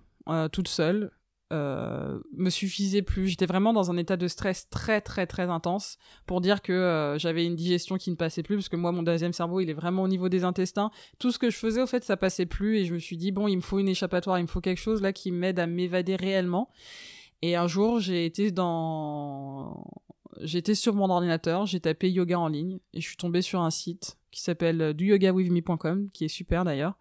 toute 0.52 0.68
seule 0.68 1.10
euh, 1.52 2.20
me 2.36 2.48
suffisait 2.48 3.02
plus. 3.02 3.26
J'étais 3.26 3.46
vraiment 3.46 3.72
dans 3.72 3.90
un 3.90 3.96
état 3.96 4.16
de 4.16 4.28
stress 4.28 4.68
très 4.70 5.00
très 5.00 5.26
très 5.26 5.50
intense 5.50 5.98
pour 6.26 6.40
dire 6.40 6.62
que 6.62 6.72
euh, 6.72 7.18
j'avais 7.18 7.44
une 7.44 7.56
digestion 7.56 7.96
qui 7.96 8.12
ne 8.12 8.16
passait 8.16 8.44
plus 8.44 8.54
parce 8.54 8.68
que 8.68 8.76
moi 8.76 8.92
mon 8.92 9.02
deuxième 9.02 9.32
cerveau 9.32 9.58
il 9.58 9.68
est 9.68 9.74
vraiment 9.74 10.04
au 10.04 10.08
niveau 10.08 10.28
des 10.28 10.44
intestins. 10.44 10.92
Tout 11.18 11.32
ce 11.32 11.40
que 11.40 11.50
je 11.50 11.56
faisais 11.56 11.82
au 11.82 11.88
fait 11.88 12.04
ça 12.04 12.16
passait 12.16 12.46
plus 12.46 12.76
et 12.76 12.84
je 12.84 12.94
me 12.94 13.00
suis 13.00 13.16
dit 13.16 13.32
bon 13.32 13.48
il 13.48 13.56
me 13.56 13.62
faut 13.62 13.80
une 13.80 13.88
échappatoire, 13.88 14.38
il 14.38 14.42
me 14.42 14.46
faut 14.46 14.60
quelque 14.60 14.78
chose 14.78 15.02
là 15.02 15.12
qui 15.12 15.32
m'aide 15.32 15.58
à 15.58 15.66
m'évader 15.66 16.14
réellement. 16.14 16.70
Et 17.42 17.56
un 17.56 17.66
jour 17.66 17.98
j'ai 17.98 18.26
été 18.26 18.52
dans 18.52 19.84
j'étais 20.40 20.76
sur 20.76 20.94
mon 20.94 21.10
ordinateur, 21.10 21.66
j'ai 21.66 21.80
tapé 21.80 22.12
yoga 22.12 22.38
en 22.38 22.46
ligne 22.46 22.78
et 22.94 23.00
je 23.00 23.08
suis 23.08 23.16
tombée 23.16 23.42
sur 23.42 23.60
un 23.60 23.70
site 23.70 24.18
qui 24.30 24.40
s'appelle 24.40 24.94
duyogawithme.com 24.94 26.10
qui 26.12 26.26
est 26.26 26.28
super 26.28 26.64
d'ailleurs. 26.64 26.96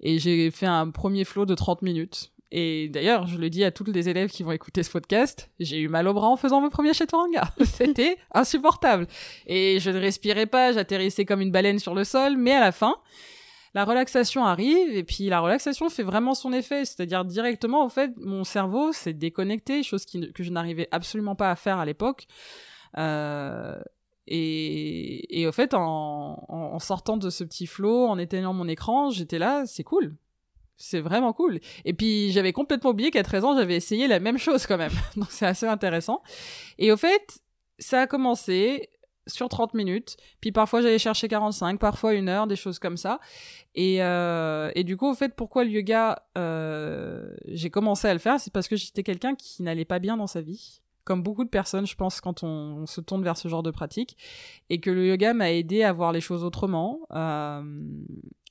Et 0.00 0.18
j'ai 0.18 0.50
fait 0.50 0.64
un 0.64 0.88
premier 0.90 1.24
flow 1.24 1.44
de 1.44 1.54
30 1.54 1.82
minutes 1.82 2.32
et 2.50 2.88
d'ailleurs, 2.88 3.26
je 3.26 3.36
le 3.36 3.50
dis 3.50 3.62
à 3.62 3.70
tous 3.70 3.84
les 3.84 4.08
élèves 4.08 4.30
qui 4.30 4.42
vont 4.42 4.52
écouter 4.52 4.82
ce 4.82 4.90
podcast, 4.90 5.50
j'ai 5.60 5.78
eu 5.78 5.88
mal 5.88 6.08
au 6.08 6.14
bras 6.14 6.28
en 6.28 6.36
faisant 6.36 6.60
mon 6.60 6.70
premier 6.70 6.94
chaturanga. 6.94 7.50
C'était 7.64 8.16
insupportable. 8.32 9.06
Et 9.46 9.78
je 9.80 9.90
ne 9.90 9.98
respirais 9.98 10.46
pas, 10.46 10.72
j'atterrissais 10.72 11.26
comme 11.26 11.42
une 11.42 11.50
baleine 11.50 11.78
sur 11.78 11.94
le 11.94 12.04
sol, 12.04 12.38
mais 12.38 12.52
à 12.52 12.60
la 12.60 12.72
fin, 12.72 12.94
la 13.74 13.84
relaxation 13.84 14.46
arrive 14.46 14.96
et 14.96 15.04
puis 15.04 15.26
la 15.26 15.40
relaxation 15.40 15.90
fait 15.90 16.02
vraiment 16.02 16.34
son 16.34 16.54
effet. 16.54 16.86
C'est-à-dire 16.86 17.26
directement, 17.26 17.82
en 17.84 17.90
fait, 17.90 18.12
mon 18.16 18.44
cerveau 18.44 18.92
s'est 18.92 19.12
déconnecté, 19.12 19.82
chose 19.82 20.06
que 20.06 20.42
je 20.42 20.50
n'arrivais 20.50 20.88
absolument 20.90 21.34
pas 21.34 21.50
à 21.50 21.56
faire 21.56 21.78
à 21.78 21.84
l'époque. 21.84 22.26
Euh, 22.96 23.78
et, 24.26 25.40
et 25.40 25.46
au 25.46 25.52
fait, 25.52 25.74
en, 25.74 26.44
en, 26.48 26.78
sortant 26.78 27.18
de 27.18 27.28
ce 27.28 27.44
petit 27.44 27.66
flot, 27.66 28.06
en 28.06 28.18
éteignant 28.18 28.54
mon 28.54 28.68
écran, 28.68 29.10
j'étais 29.10 29.38
là, 29.38 29.64
c'est 29.66 29.84
cool 29.84 30.16
c'est 30.78 31.00
vraiment 31.00 31.32
cool. 31.32 31.60
Et 31.84 31.92
puis 31.92 32.30
j'avais 32.32 32.52
complètement 32.52 32.90
oublié 32.90 33.10
qu'à 33.10 33.22
13 33.22 33.44
ans, 33.44 33.56
j'avais 33.56 33.76
essayé 33.76 34.06
la 34.06 34.20
même 34.20 34.38
chose 34.38 34.66
quand 34.66 34.78
même. 34.78 34.92
Donc 35.16 35.30
c'est 35.30 35.46
assez 35.46 35.66
intéressant. 35.66 36.22
Et 36.78 36.90
au 36.92 36.96
fait, 36.96 37.40
ça 37.78 38.02
a 38.02 38.06
commencé 38.06 38.88
sur 39.26 39.48
30 39.48 39.74
minutes, 39.74 40.16
puis 40.40 40.52
parfois 40.52 40.80
j'allais 40.80 40.98
chercher 40.98 41.28
45, 41.28 41.78
parfois 41.78 42.14
une 42.14 42.30
heure, 42.30 42.46
des 42.46 42.56
choses 42.56 42.78
comme 42.78 42.96
ça. 42.96 43.20
Et, 43.74 44.02
euh, 44.02 44.70
et 44.74 44.84
du 44.84 44.96
coup, 44.96 45.10
au 45.10 45.14
fait, 45.14 45.34
pourquoi 45.36 45.64
le 45.64 45.70
yoga, 45.70 46.22
euh, 46.38 47.30
j'ai 47.44 47.68
commencé 47.68 48.08
à 48.08 48.14
le 48.14 48.20
faire, 48.20 48.40
c'est 48.40 48.52
parce 48.52 48.68
que 48.68 48.76
j'étais 48.76 49.02
quelqu'un 49.02 49.34
qui 49.34 49.62
n'allait 49.62 49.84
pas 49.84 49.98
bien 49.98 50.16
dans 50.16 50.26
sa 50.26 50.40
vie 50.40 50.80
comme 51.08 51.22
beaucoup 51.22 51.44
de 51.44 51.48
personnes, 51.48 51.86
je 51.86 51.94
pense, 51.94 52.20
quand 52.20 52.42
on, 52.42 52.84
se 52.84 53.00
tourne 53.00 53.24
vers 53.24 53.38
ce 53.38 53.48
genre 53.48 53.62
de 53.62 53.70
pratique, 53.70 54.14
et 54.68 54.78
que 54.78 54.90
le 54.90 55.06
yoga 55.06 55.32
m'a 55.32 55.50
aidé 55.50 55.82
à 55.82 55.90
voir 55.90 56.12
les 56.12 56.20
choses 56.20 56.44
autrement, 56.44 57.00
euh, 57.14 57.62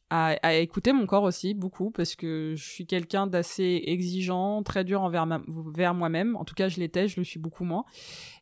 à, 0.09 0.55
écouter 0.55 0.93
mon 0.93 1.05
corps 1.05 1.23
aussi 1.23 1.53
beaucoup 1.53 1.91
parce 1.91 2.15
que 2.15 2.53
je 2.55 2.63
suis 2.63 2.85
quelqu'un 2.85 3.27
d'assez 3.27 3.83
exigeant, 3.85 4.63
très 4.63 4.83
dur 4.83 5.01
envers 5.01 5.27
vers 5.73 5.93
moi-même. 5.93 6.35
En 6.37 6.45
tout 6.45 6.55
cas, 6.55 6.69
je 6.69 6.79
l'étais, 6.79 7.07
je 7.07 7.19
le 7.19 7.25
suis 7.25 7.39
beaucoup 7.39 7.65
moins. 7.65 7.83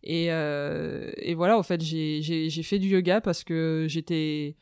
Et, 0.04 0.32
euh, 0.32 1.12
et 1.18 1.34
voilà, 1.34 1.58
au 1.58 1.64
fait, 1.64 1.82
j'ai 1.82 2.64
fait 2.64 2.80
du 2.80 2.90
yoga 2.90 3.22
parce 3.22 3.44
que 3.44 3.86
j'étais 3.90 4.56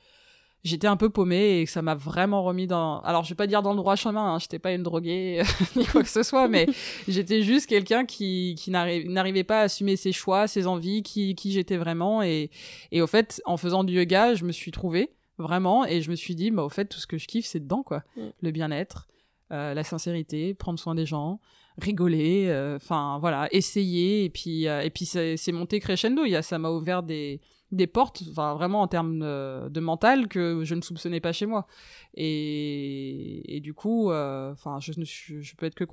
j'étais 0.64 0.88
un 0.88 0.96
peu 0.96 1.10
paumée 1.10 1.62
et 1.62 1.66
ça 1.66 1.82
m'a 1.82 1.94
vraiment 1.94 2.42
remis 2.42 2.68
dans 2.68 3.02
alors 3.02 3.26
je 3.26 3.30
vais 3.30 3.36
pas 3.36 3.48
dire 3.48 3.62
dans 3.62 3.72
le 3.72 3.78
droit 3.78 3.98
chemin 3.98 4.36
hein, 4.36 4.40
j'étais 4.40 4.60
pas 4.60 4.72
une 4.72 4.82
droguée 4.82 5.44
ni 5.76 5.86
quoi 5.86 6.04
que 6.04 6.10
ce 6.10 6.24
soit 6.24 6.48
mais 6.48 6.68
j'étais 7.10 7.42
juste 7.42 7.68
quelqu'un 7.68 8.06
qui 8.06 8.56
qui 8.58 8.72
n'arrivait 8.72 9.44
pas 9.44 9.60
à 9.60 9.64
assumer 9.64 9.98
ses 9.98 10.14
choix 10.14 10.48
ses 10.48 10.66
envies 10.66 11.04
qui 11.04 11.36
qui 11.36 11.52
j'étais 11.52 11.76
vraiment 11.76 12.24
et 12.24 12.50
et 12.94 13.02
au 13.02 13.08
fait 13.08 13.42
en 13.44 13.58
faisant 13.58 13.84
du 13.84 13.94
yoga 13.94 14.36
je 14.36 14.46
me 14.46 14.54
suis 14.54 14.72
trouvée 14.72 15.10
vraiment. 15.38 15.86
Et 15.86 16.02
je 16.02 16.12
me 16.12 16.16
suis 16.16 16.36
dit, 16.36 16.52
bah, 16.52 16.64
au 16.64 16.70
fait, 16.70 16.86
tout 16.86 17.00
ce 17.00 17.08
que 17.08 17.18
je 17.18 17.28
kiffe, 17.28 17.46
c'est 17.46 17.60
dedans, 17.60 17.84
quoi. 17.84 18.04
Mm. 18.18 18.22
Le 18.42 18.52
bien-être, 18.52 19.08
euh, 19.52 19.74
la 19.74 19.84
sincérité, 19.84 20.54
prendre 20.54 20.80
soin 20.80 20.96
des 20.96 21.06
gens, 21.06 21.40
rigoler, 21.78 22.48
euh, 22.48 22.78
enfin, 22.78 23.18
voilà, 23.20 23.48
essayer. 23.52 24.26
Et 24.26 24.30
puis, 24.30 24.68
euh, 24.68 24.82
et 24.82 24.90
puis 24.90 25.06
c'est 25.06 25.52
monté 25.52 25.80
crescendo. 25.80 26.26
Y 26.26 26.36
a, 26.36 26.42
ça 26.42 26.58
m'a 26.58 26.72
ouvert 26.72 27.04
des, 27.04 27.42
des 27.72 27.88
portes, 27.88 28.24
enfin, 28.32 28.56
vraiment 28.56 28.82
en 28.82 28.88
termes 28.88 29.20
de, 29.20 29.80
mental 29.80 30.28
que 30.28 30.64
je 30.64 30.76
ne 30.76 30.82
soupçonnais 30.82 31.20
pas 31.20 31.34
chez 31.34 31.46
moi. 31.46 31.68
Et, 32.16 33.58
et 33.58 33.60
du 33.60 33.74
coup, 33.74 34.12
enfin, 34.12 34.80
je, 34.80 34.94
je, 34.98 35.42
je, 35.42 35.56
peux 35.56 35.66
être 35.66 35.76
que 35.76 35.86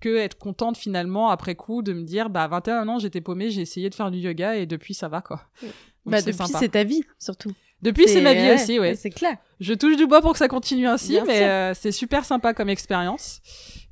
que 0.00 0.16
être 0.16 0.36
contente 0.36 0.76
finalement 0.76 1.30
après 1.30 1.54
coup 1.54 1.80
de 1.80 1.92
me 1.92 2.02
dire 2.02 2.28
bah 2.28 2.42
à 2.42 2.48
21 2.48 2.88
ans 2.88 2.98
j'étais 2.98 3.22
paumée 3.22 3.50
j'ai 3.50 3.62
essayé 3.62 3.88
de 3.88 3.94
faire 3.94 4.10
du 4.10 4.18
yoga 4.18 4.56
et 4.56 4.66
depuis 4.66 4.92
ça 4.92 5.08
va 5.08 5.22
quoi 5.22 5.44
mm. 5.62 5.66
bah 6.06 6.20
depuis 6.20 6.46
c'est 6.58 6.70
ta 6.70 6.84
vie 6.84 7.04
surtout 7.18 7.54
depuis, 7.84 8.08
c'est 8.08 8.22
ma 8.22 8.32
vie 8.32 8.50
aussi, 8.50 8.80
ouais. 8.80 8.94
C'est 8.94 9.10
clair. 9.10 9.36
Je 9.60 9.74
touche 9.74 9.96
du 9.96 10.06
bois 10.06 10.22
pour 10.22 10.32
que 10.32 10.38
ça 10.38 10.48
continue 10.48 10.86
ainsi, 10.86 11.18
mais 11.26 11.42
euh, 11.42 11.74
c'est 11.74 11.92
super 11.92 12.24
sympa 12.24 12.54
comme 12.54 12.70
expérience. 12.70 13.40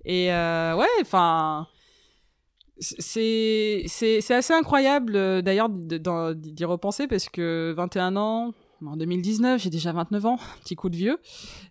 Et 0.05 0.33
euh, 0.33 0.74
ouais, 0.74 0.88
enfin, 1.00 1.68
c'est 2.81 3.85
c'est 3.87 4.35
assez 4.35 4.52
incroyable 4.52 5.14
euh, 5.14 5.42
d'ailleurs 5.42 5.68
d'y 5.68 6.64
repenser 6.64 7.07
parce 7.07 7.28
que 7.28 7.72
21 7.76 8.16
ans, 8.16 8.52
en 8.85 8.96
2019, 8.96 9.62
j'ai 9.62 9.70
déjà 9.70 9.92
29 9.92 10.26
ans, 10.26 10.38
petit 10.64 10.74
coup 10.74 10.88
de 10.88 10.96
vieux. 10.96 11.18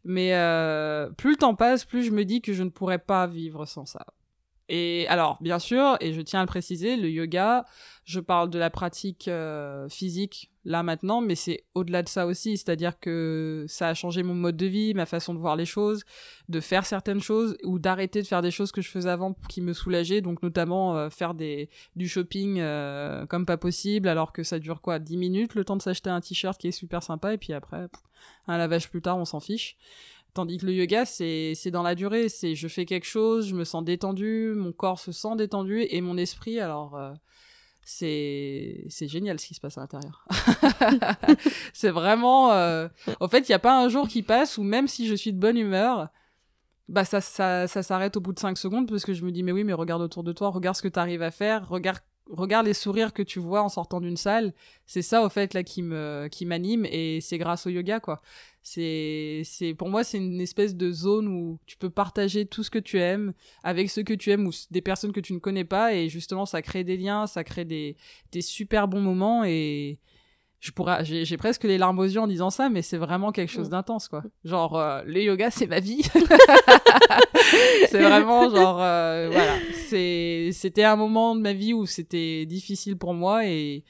Mais 0.05 0.35
euh, 0.35 1.09
plus 1.09 1.31
le 1.31 1.37
temps 1.37 1.55
passe, 1.55 1.85
plus 1.85 2.03
je 2.03 2.11
me 2.11 2.23
dis 2.23 2.41
que 2.41 2.53
je 2.53 2.63
ne 2.63 2.69
pourrais 2.69 2.99
pas 2.99 3.27
vivre 3.27 3.65
sans 3.65 3.85
ça. 3.85 4.05
Et 4.69 5.05
alors, 5.09 5.37
bien 5.41 5.59
sûr, 5.59 5.97
et 5.99 6.13
je 6.13 6.21
tiens 6.21 6.39
à 6.39 6.43
le 6.43 6.47
préciser, 6.47 6.95
le 6.95 7.09
yoga, 7.09 7.65
je 8.03 8.19
parle 8.19 8.49
de 8.49 8.57
la 8.57 8.69
pratique 8.69 9.27
euh, 9.27 9.87
physique 9.89 10.51
là 10.63 10.83
maintenant, 10.83 11.21
mais 11.21 11.35
c'est 11.35 11.63
au-delà 11.73 12.03
de 12.03 12.09
ça 12.09 12.27
aussi, 12.27 12.57
c'est-à-dire 12.57 12.99
que 12.99 13.65
ça 13.67 13.87
a 13.87 13.93
changé 13.93 14.21
mon 14.21 14.35
mode 14.35 14.57
de 14.57 14.65
vie, 14.65 14.93
ma 14.93 15.05
façon 15.05 15.33
de 15.33 15.39
voir 15.39 15.55
les 15.55 15.65
choses, 15.65 16.03
de 16.49 16.59
faire 16.59 16.85
certaines 16.85 17.21
choses 17.21 17.57
ou 17.63 17.79
d'arrêter 17.79 18.21
de 18.21 18.27
faire 18.27 18.41
des 18.41 18.51
choses 18.51 18.71
que 18.71 18.81
je 18.81 18.89
faisais 18.89 19.09
avant 19.09 19.35
qui 19.49 19.61
me 19.61 19.73
soulageaient, 19.73 20.21
donc 20.21 20.43
notamment 20.43 20.95
euh, 20.95 21.09
faire 21.09 21.33
du 21.33 22.07
shopping 22.07 22.59
euh, 22.59 23.25
comme 23.25 23.45
pas 23.45 23.57
possible 23.57 24.07
alors 24.07 24.33
que 24.33 24.43
ça 24.43 24.59
dure 24.59 24.81
quoi 24.81 24.99
10 24.99 25.17
minutes 25.17 25.55
le 25.55 25.65
temps 25.65 25.77
de 25.77 25.81
s'acheter 25.81 26.09
un 26.09 26.21
t-shirt 26.21 26.59
qui 26.59 26.67
est 26.67 26.71
super 26.71 27.01
sympa 27.01 27.33
et 27.33 27.37
puis 27.37 27.53
après 27.53 27.87
un 28.47 28.57
lavage 28.57 28.89
plus 28.89 29.01
tard, 29.01 29.17
on 29.17 29.25
s'en 29.25 29.39
fiche. 29.39 29.77
Tandis 30.33 30.59
que 30.59 30.65
le 30.65 30.73
yoga, 30.73 31.05
c'est 31.05 31.71
dans 31.71 31.83
la 31.83 31.93
durée. 31.93 32.29
C'est 32.29 32.55
je 32.55 32.67
fais 32.67 32.85
quelque 32.85 33.05
chose, 33.05 33.47
je 33.47 33.55
me 33.55 33.65
sens 33.65 33.83
détendu, 33.83 34.53
mon 34.55 34.71
corps 34.71 34.99
se 34.99 35.11
sent 35.11 35.35
détendu 35.35 35.85
et 35.89 36.01
mon 36.01 36.17
esprit. 36.17 36.59
Alors 36.59 36.97
c'est 37.83 38.85
c'est 38.89 39.07
génial 39.07 39.39
ce 39.39 39.47
qui 39.47 39.53
se 39.53 39.59
passe 39.59 39.77
à 39.77 39.81
l'intérieur. 39.81 40.27
c'est 41.73 41.89
vraiment. 41.89 42.51
Euh... 42.51 42.87
En 43.19 43.27
fait, 43.27 43.47
il 43.49 43.51
n'y 43.51 43.55
a 43.55 43.59
pas 43.59 43.81
un 43.81 43.89
jour 43.89 44.07
qui 44.07 44.23
passe 44.23 44.57
où 44.57 44.63
même 44.63 44.87
si 44.87 45.07
je 45.07 45.15
suis 45.15 45.33
de 45.33 45.39
bonne 45.39 45.57
humeur, 45.57 46.09
bah 46.87 47.05
ça 47.05 47.21
ça 47.21 47.67
ça 47.67 47.83
s'arrête 47.83 48.17
au 48.17 48.21
bout 48.21 48.33
de 48.33 48.39
5 48.39 48.57
secondes 48.57 48.87
parce 48.89 49.05
que 49.05 49.13
je 49.13 49.23
me 49.23 49.31
dis 49.31 49.43
mais 49.43 49.51
oui 49.51 49.63
mais 49.63 49.73
regarde 49.73 50.01
autour 50.01 50.23
de 50.23 50.33
toi, 50.33 50.49
regarde 50.49 50.75
ce 50.75 50.81
que 50.81 50.87
tu 50.87 50.99
arrives 50.99 51.21
à 51.23 51.31
faire, 51.31 51.67
regarde 51.69 51.99
regarde 52.31 52.65
les 52.65 52.73
sourires 52.73 53.13
que 53.13 53.21
tu 53.23 53.39
vois 53.39 53.61
en 53.61 53.69
sortant 53.69 54.01
d'une 54.01 54.17
salle, 54.17 54.53
c'est 54.85 55.01
ça 55.01 55.23
au 55.23 55.29
fait 55.29 55.53
là 55.53 55.63
qui 55.63 55.81
me 55.81 56.27
qui 56.31 56.45
m'anime 56.45 56.85
et 56.85 57.19
c'est 57.21 57.37
grâce 57.37 57.67
au 57.67 57.69
yoga 57.69 57.99
quoi. 57.99 58.21
C'est 58.63 59.41
c'est 59.45 59.73
pour 59.73 59.89
moi 59.89 60.03
c'est 60.03 60.17
une 60.17 60.41
espèce 60.41 60.75
de 60.75 60.91
zone 60.91 61.27
où 61.27 61.59
tu 61.65 61.77
peux 61.77 61.89
partager 61.89 62.45
tout 62.45 62.63
ce 62.63 62.69
que 62.69 62.79
tu 62.79 62.99
aimes 62.99 63.33
avec 63.63 63.89
ceux 63.89 64.03
que 64.03 64.13
tu 64.13 64.31
aimes 64.31 64.47
ou 64.47 64.51
des 64.69 64.81
personnes 64.81 65.11
que 65.11 65.19
tu 65.19 65.33
ne 65.33 65.39
connais 65.39 65.65
pas 65.65 65.93
et 65.93 66.09
justement 66.09 66.45
ça 66.45 66.61
crée 66.61 66.83
des 66.83 66.97
liens, 66.97 67.27
ça 67.27 67.43
crée 67.43 67.65
des 67.65 67.97
des 68.31 68.41
super 68.41 68.87
bons 68.87 69.01
moments 69.01 69.43
et 69.43 69.99
je 70.61 70.71
pourrais 70.71 71.03
j'ai 71.03 71.37
presque 71.37 71.63
les 71.63 71.79
larmes 71.79 71.97
aux 71.97 72.05
yeux 72.05 72.19
en 72.19 72.27
disant 72.27 72.51
ça 72.51 72.69
mais 72.69 72.83
c'est 72.83 72.97
vraiment 72.97 73.31
quelque 73.31 73.49
chose 73.49 73.69
d'intense 73.69 74.07
quoi. 74.07 74.23
Genre 74.45 74.77
euh, 74.77 75.01
le 75.05 75.23
yoga 75.23 75.49
c'est 75.49 75.67
ma 75.67 75.79
vie. 75.79 76.03
C'est 77.89 78.01
vraiment 78.01 78.49
genre 78.49 78.79
euh, 78.79 79.27
voilà. 79.31 79.53
C'est 79.87 80.51
c'était 80.53 80.83
un 80.83 80.95
moment 80.95 81.35
de 81.35 81.41
ma 81.41 81.51
vie 81.53 81.73
où 81.73 81.85
c'était 81.85 82.45
difficile 82.45 82.95
pour 82.97 83.13
moi 83.13 83.45
et 83.47 83.83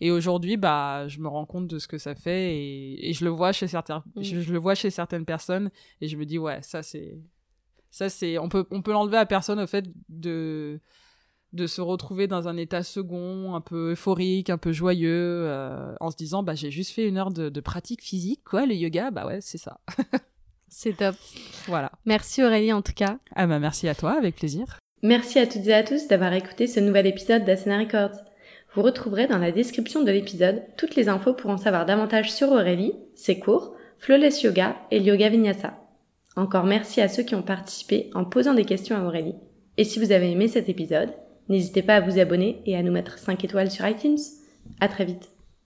et 0.00 0.10
aujourd'hui 0.10 0.56
bah 0.56 1.06
je 1.06 1.20
me 1.20 1.28
rends 1.28 1.44
compte 1.44 1.68
de 1.68 1.78
ce 1.78 1.86
que 1.86 1.98
ça 1.98 2.14
fait 2.14 2.56
et, 2.56 3.10
et 3.10 3.12
je 3.12 3.24
le 3.24 3.30
vois 3.30 3.52
chez 3.52 3.68
certains 3.68 4.02
je, 4.16 4.40
je, 4.40 4.52
le 4.52 4.58
vois 4.58 4.74
chez 4.74 4.90
certaines 4.90 5.24
personnes 5.24 5.70
et 6.00 6.08
je 6.08 6.16
me 6.16 6.24
dis 6.24 6.38
ouais 6.38 6.60
ça 6.62 6.82
c'est 6.82 7.18
ça 7.90 8.08
c'est 8.08 8.38
on 8.38 8.48
peut 8.48 8.66
on 8.70 8.82
peut 8.82 8.92
l'enlever 8.92 9.18
à 9.18 9.26
personne 9.26 9.60
au 9.60 9.66
fait 9.66 9.84
de 10.08 10.80
de 11.56 11.66
se 11.66 11.80
retrouver 11.80 12.26
dans 12.28 12.48
un 12.48 12.56
état 12.56 12.82
second, 12.82 13.54
un 13.54 13.60
peu 13.60 13.92
euphorique, 13.92 14.50
un 14.50 14.58
peu 14.58 14.72
joyeux, 14.72 15.44
euh, 15.46 15.94
en 16.00 16.10
se 16.10 16.16
disant 16.16 16.42
bah 16.42 16.54
j'ai 16.54 16.70
juste 16.70 16.92
fait 16.92 17.08
une 17.08 17.18
heure 17.18 17.30
de, 17.30 17.48
de, 17.48 17.60
pratique 17.60 18.02
physique, 18.02 18.42
quoi, 18.44 18.66
le 18.66 18.74
yoga, 18.74 19.10
bah 19.10 19.26
ouais, 19.26 19.40
c'est 19.40 19.58
ça. 19.58 19.80
c'est 20.68 20.96
top. 20.96 21.16
Voilà. 21.66 21.90
Merci 22.04 22.44
Aurélie 22.44 22.72
en 22.72 22.82
tout 22.82 22.94
cas. 22.94 23.18
Ah 23.34 23.46
bah 23.46 23.58
merci 23.58 23.88
à 23.88 23.94
toi, 23.94 24.12
avec 24.12 24.36
plaisir. 24.36 24.78
Merci 25.02 25.38
à 25.38 25.46
toutes 25.46 25.66
et 25.66 25.74
à 25.74 25.82
tous 25.82 26.08
d'avoir 26.08 26.32
écouté 26.32 26.66
ce 26.66 26.80
nouvel 26.80 27.06
épisode 27.06 27.44
d'Asana 27.44 27.78
Records. 27.78 28.20
Vous 28.74 28.82
retrouverez 28.82 29.26
dans 29.26 29.38
la 29.38 29.52
description 29.52 30.02
de 30.02 30.10
l'épisode 30.10 30.62
toutes 30.76 30.96
les 30.96 31.08
infos 31.08 31.32
pour 31.32 31.50
en 31.50 31.56
savoir 31.56 31.86
davantage 31.86 32.32
sur 32.32 32.52
Aurélie, 32.52 32.94
ses 33.14 33.38
cours, 33.38 33.74
Flawless 33.98 34.42
Yoga 34.42 34.76
et 34.90 35.00
le 35.00 35.06
Yoga 35.06 35.28
Vinyasa. 35.28 35.74
Encore 36.36 36.64
merci 36.64 37.00
à 37.00 37.08
ceux 37.08 37.22
qui 37.22 37.34
ont 37.34 37.42
participé 37.42 38.10
en 38.14 38.24
posant 38.24 38.52
des 38.52 38.66
questions 38.66 38.96
à 38.96 39.04
Aurélie. 39.04 39.34
Et 39.78 39.84
si 39.84 39.98
vous 39.98 40.12
avez 40.12 40.30
aimé 40.30 40.48
cet 40.48 40.68
épisode, 40.68 41.14
N'hésitez 41.48 41.82
pas 41.82 41.96
à 41.96 42.00
vous 42.00 42.18
abonner 42.18 42.60
et 42.66 42.76
à 42.76 42.82
nous 42.82 42.92
mettre 42.92 43.18
5 43.18 43.44
étoiles 43.44 43.70
sur 43.70 43.86
iTunes. 43.86 44.18
À 44.80 44.88
très 44.88 45.04
vite. 45.04 45.35